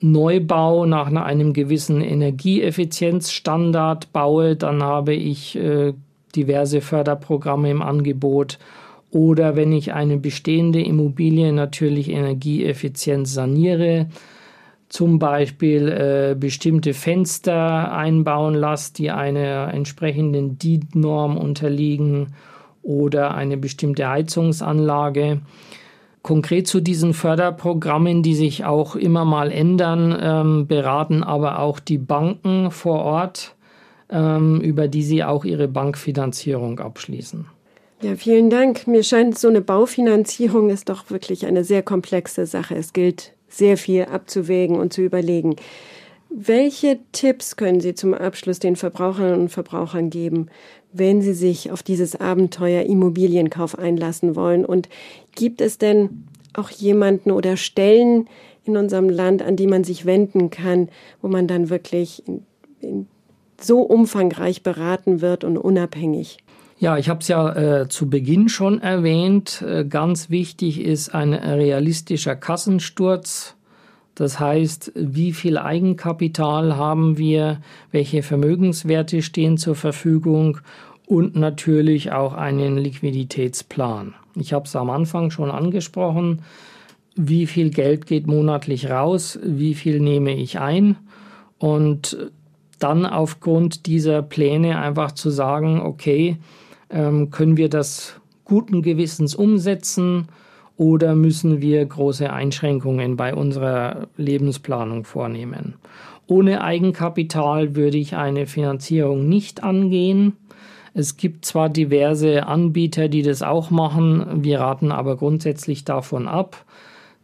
Neubau 0.00 0.84
nach 0.84 1.12
einem 1.12 1.52
gewissen 1.52 2.00
Energieeffizienzstandard 2.00 4.12
baue, 4.12 4.56
dann 4.56 4.82
habe 4.82 5.14
ich 5.14 5.54
äh, 5.56 5.94
diverse 6.34 6.80
Förderprogramme 6.80 7.70
im 7.70 7.82
Angebot. 7.82 8.58
Oder 9.16 9.56
wenn 9.56 9.72
ich 9.72 9.94
eine 9.94 10.18
bestehende 10.18 10.82
Immobilie 10.82 11.50
natürlich 11.50 12.10
energieeffizient 12.10 13.26
saniere, 13.26 14.08
zum 14.90 15.18
Beispiel 15.18 15.88
äh, 15.88 16.36
bestimmte 16.38 16.92
Fenster 16.92 17.92
einbauen 17.92 18.54
lasse, 18.54 18.92
die 18.92 19.10
einer 19.10 19.72
entsprechenden 19.72 20.58
DIN-Norm 20.58 21.38
unterliegen 21.38 22.34
oder 22.82 23.34
eine 23.34 23.56
bestimmte 23.56 24.06
Heizungsanlage. 24.06 25.40
Konkret 26.20 26.66
zu 26.66 26.82
diesen 26.82 27.14
Förderprogrammen, 27.14 28.22
die 28.22 28.34
sich 28.34 28.66
auch 28.66 28.96
immer 28.96 29.24
mal 29.24 29.50
ändern, 29.50 30.14
ähm, 30.20 30.66
beraten 30.66 31.22
aber 31.22 31.60
auch 31.60 31.80
die 31.80 31.96
Banken 31.96 32.70
vor 32.70 32.98
Ort, 32.98 33.54
ähm, 34.10 34.60
über 34.60 34.88
die 34.88 35.02
sie 35.02 35.24
auch 35.24 35.46
ihre 35.46 35.68
Bankfinanzierung 35.68 36.80
abschließen. 36.80 37.55
Ja, 38.02 38.14
vielen 38.14 38.50
Dank. 38.50 38.86
Mir 38.86 39.02
scheint, 39.02 39.38
so 39.38 39.48
eine 39.48 39.62
Baufinanzierung 39.62 40.68
ist 40.68 40.90
doch 40.90 41.08
wirklich 41.10 41.46
eine 41.46 41.64
sehr 41.64 41.82
komplexe 41.82 42.44
Sache. 42.44 42.76
Es 42.76 42.92
gilt 42.92 43.32
sehr 43.48 43.78
viel 43.78 44.04
abzuwägen 44.04 44.76
und 44.76 44.92
zu 44.92 45.00
überlegen. 45.00 45.56
Welche 46.28 46.98
Tipps 47.12 47.56
können 47.56 47.80
Sie 47.80 47.94
zum 47.94 48.12
Abschluss 48.12 48.58
den 48.58 48.76
Verbraucherinnen 48.76 49.40
und 49.40 49.48
Verbrauchern 49.48 50.10
geben, 50.10 50.48
wenn 50.92 51.22
sie 51.22 51.32
sich 51.32 51.70
auf 51.70 51.82
dieses 51.82 52.16
Abenteuer 52.16 52.82
Immobilienkauf 52.82 53.78
einlassen 53.78 54.36
wollen? 54.36 54.66
Und 54.66 54.90
gibt 55.34 55.62
es 55.62 55.78
denn 55.78 56.26
auch 56.52 56.68
jemanden 56.68 57.30
oder 57.30 57.56
Stellen 57.56 58.28
in 58.64 58.76
unserem 58.76 59.08
Land, 59.08 59.40
an 59.40 59.56
die 59.56 59.66
man 59.66 59.84
sich 59.84 60.04
wenden 60.04 60.50
kann, 60.50 60.90
wo 61.22 61.28
man 61.28 61.46
dann 61.46 61.70
wirklich 61.70 62.22
in, 62.26 62.42
in 62.82 63.06
so 63.58 63.80
umfangreich 63.80 64.62
beraten 64.62 65.22
wird 65.22 65.44
und 65.44 65.56
unabhängig? 65.56 66.38
Ja, 66.78 66.98
ich 66.98 67.08
habe 67.08 67.20
es 67.20 67.28
ja 67.28 67.54
äh, 67.54 67.88
zu 67.88 68.10
Beginn 68.10 68.50
schon 68.50 68.82
erwähnt. 68.82 69.62
Äh, 69.62 69.86
ganz 69.86 70.28
wichtig 70.28 70.78
ist 70.80 71.14
ein 71.14 71.32
realistischer 71.32 72.36
Kassensturz. 72.36 73.56
Das 74.14 74.40
heißt, 74.40 74.92
wie 74.94 75.32
viel 75.32 75.56
Eigenkapital 75.56 76.76
haben 76.76 77.16
wir, 77.16 77.60
welche 77.92 78.22
Vermögenswerte 78.22 79.22
stehen 79.22 79.56
zur 79.56 79.74
Verfügung 79.74 80.58
und 81.06 81.34
natürlich 81.34 82.12
auch 82.12 82.34
einen 82.34 82.76
Liquiditätsplan. 82.76 84.14
Ich 84.34 84.52
habe 84.52 84.66
es 84.66 84.76
am 84.76 84.90
Anfang 84.90 85.30
schon 85.30 85.50
angesprochen, 85.50 86.42
wie 87.14 87.46
viel 87.46 87.70
Geld 87.70 88.06
geht 88.06 88.26
monatlich 88.26 88.90
raus, 88.90 89.38
wie 89.42 89.74
viel 89.74 90.00
nehme 90.00 90.34
ich 90.34 90.58
ein 90.58 90.96
und 91.58 92.30
dann 92.78 93.06
aufgrund 93.06 93.86
dieser 93.86 94.20
Pläne 94.20 94.78
einfach 94.78 95.12
zu 95.12 95.30
sagen, 95.30 95.80
okay, 95.80 96.36
ähm, 96.90 97.30
können 97.30 97.56
wir 97.56 97.68
das 97.68 98.20
guten 98.44 98.82
Gewissens 98.82 99.34
umsetzen 99.34 100.28
oder 100.76 101.14
müssen 101.14 101.60
wir 101.60 101.84
große 101.84 102.32
Einschränkungen 102.32 103.16
bei 103.16 103.34
unserer 103.34 104.08
Lebensplanung 104.16 105.04
vornehmen? 105.04 105.74
Ohne 106.26 106.62
Eigenkapital 106.62 107.76
würde 107.76 107.98
ich 107.98 108.16
eine 108.16 108.46
Finanzierung 108.46 109.28
nicht 109.28 109.62
angehen. 109.62 110.36
Es 110.92 111.16
gibt 111.16 111.44
zwar 111.44 111.68
diverse 111.68 112.46
Anbieter, 112.46 113.08
die 113.08 113.22
das 113.22 113.42
auch 113.42 113.70
machen, 113.70 114.44
wir 114.44 114.60
raten 114.60 114.92
aber 114.92 115.16
grundsätzlich 115.16 115.84
davon 115.84 116.26
ab. 116.26 116.64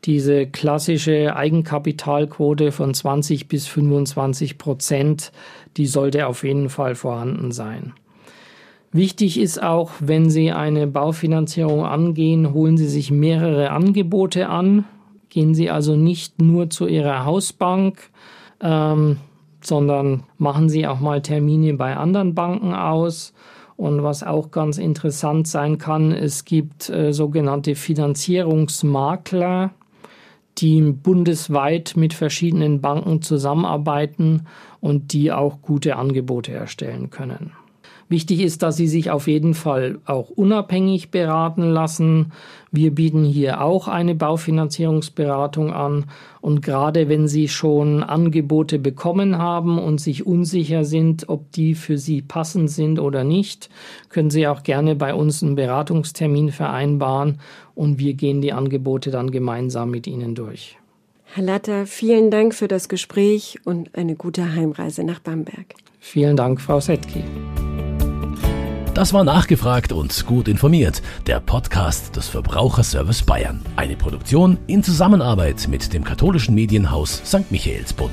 Diese 0.04 0.46
klassische 0.46 1.36
Eigenkapitalquote 1.36 2.72
von 2.72 2.92
20 2.92 3.48
bis 3.48 3.66
25 3.66 4.58
Prozent, 4.58 5.32
die 5.76 5.86
sollte 5.86 6.26
auf 6.26 6.44
jeden 6.44 6.68
Fall 6.68 6.94
vorhanden 6.94 7.52
sein. 7.52 7.92
Wichtig 8.92 9.40
ist 9.40 9.62
auch, 9.62 9.90
wenn 10.00 10.28
Sie 10.28 10.52
eine 10.52 10.86
Baufinanzierung 10.86 11.84
angehen, 11.84 12.52
holen 12.52 12.76
Sie 12.76 12.88
sich 12.88 13.10
mehrere 13.10 13.70
Angebote 13.70 14.48
an. 14.48 14.84
Gehen 15.30 15.54
Sie 15.54 15.70
also 15.70 15.96
nicht 15.96 16.42
nur 16.42 16.68
zu 16.68 16.86
Ihrer 16.86 17.24
Hausbank, 17.24 18.10
ähm, 18.60 19.16
sondern 19.62 20.24
machen 20.36 20.68
Sie 20.68 20.86
auch 20.86 21.00
mal 21.00 21.22
Termine 21.22 21.72
bei 21.74 21.96
anderen 21.96 22.34
Banken 22.34 22.74
aus 22.74 23.32
und 23.82 24.02
was 24.02 24.22
auch 24.22 24.50
ganz 24.50 24.78
interessant 24.78 25.48
sein 25.48 25.78
kann, 25.78 26.12
es 26.12 26.44
gibt 26.44 26.88
äh, 26.88 27.12
sogenannte 27.12 27.74
Finanzierungsmakler, 27.74 29.70
die 30.58 30.82
bundesweit 30.82 31.94
mit 31.96 32.14
verschiedenen 32.14 32.80
Banken 32.80 33.22
zusammenarbeiten 33.22 34.46
und 34.80 35.12
die 35.12 35.32
auch 35.32 35.62
gute 35.62 35.96
Angebote 35.96 36.52
erstellen 36.52 37.10
können. 37.10 37.52
Wichtig 38.12 38.40
ist, 38.40 38.62
dass 38.62 38.76
Sie 38.76 38.88
sich 38.88 39.10
auf 39.10 39.26
jeden 39.26 39.54
Fall 39.54 39.98
auch 40.04 40.28
unabhängig 40.28 41.10
beraten 41.10 41.62
lassen. 41.62 42.32
Wir 42.70 42.94
bieten 42.94 43.24
hier 43.24 43.62
auch 43.62 43.88
eine 43.88 44.14
Baufinanzierungsberatung 44.14 45.72
an. 45.72 46.04
Und 46.42 46.60
gerade 46.60 47.08
wenn 47.08 47.26
Sie 47.26 47.48
schon 47.48 48.02
Angebote 48.02 48.78
bekommen 48.78 49.38
haben 49.38 49.78
und 49.78 49.98
sich 49.98 50.26
unsicher 50.26 50.84
sind, 50.84 51.30
ob 51.30 51.52
die 51.52 51.74
für 51.74 51.96
Sie 51.96 52.20
passend 52.20 52.70
sind 52.70 52.98
oder 52.98 53.24
nicht, 53.24 53.70
können 54.10 54.28
Sie 54.28 54.46
auch 54.46 54.62
gerne 54.62 54.94
bei 54.94 55.14
uns 55.14 55.42
einen 55.42 55.54
Beratungstermin 55.54 56.52
vereinbaren 56.52 57.40
und 57.74 57.98
wir 57.98 58.12
gehen 58.12 58.42
die 58.42 58.52
Angebote 58.52 59.10
dann 59.10 59.30
gemeinsam 59.30 59.90
mit 59.90 60.06
Ihnen 60.06 60.34
durch. 60.34 60.76
Herr 61.32 61.44
Latter, 61.44 61.86
vielen 61.86 62.30
Dank 62.30 62.54
für 62.54 62.68
das 62.68 62.90
Gespräch 62.90 63.58
und 63.64 63.94
eine 63.94 64.16
gute 64.16 64.54
Heimreise 64.54 65.02
nach 65.02 65.20
Bamberg. 65.20 65.76
Vielen 65.98 66.36
Dank, 66.36 66.60
Frau 66.60 66.78
Setki. 66.78 67.24
Das 69.02 69.12
war 69.12 69.24
nachgefragt 69.24 69.90
und 69.90 70.26
gut 70.26 70.46
informiert. 70.46 71.02
Der 71.26 71.40
Podcast 71.40 72.14
des 72.14 72.28
Verbraucherservice 72.28 73.24
Bayern. 73.24 73.60
Eine 73.74 73.96
Produktion 73.96 74.58
in 74.68 74.84
Zusammenarbeit 74.84 75.66
mit 75.66 75.92
dem 75.92 76.04
katholischen 76.04 76.54
Medienhaus 76.54 77.20
St. 77.26 77.50
Michaelsbund. 77.50 78.12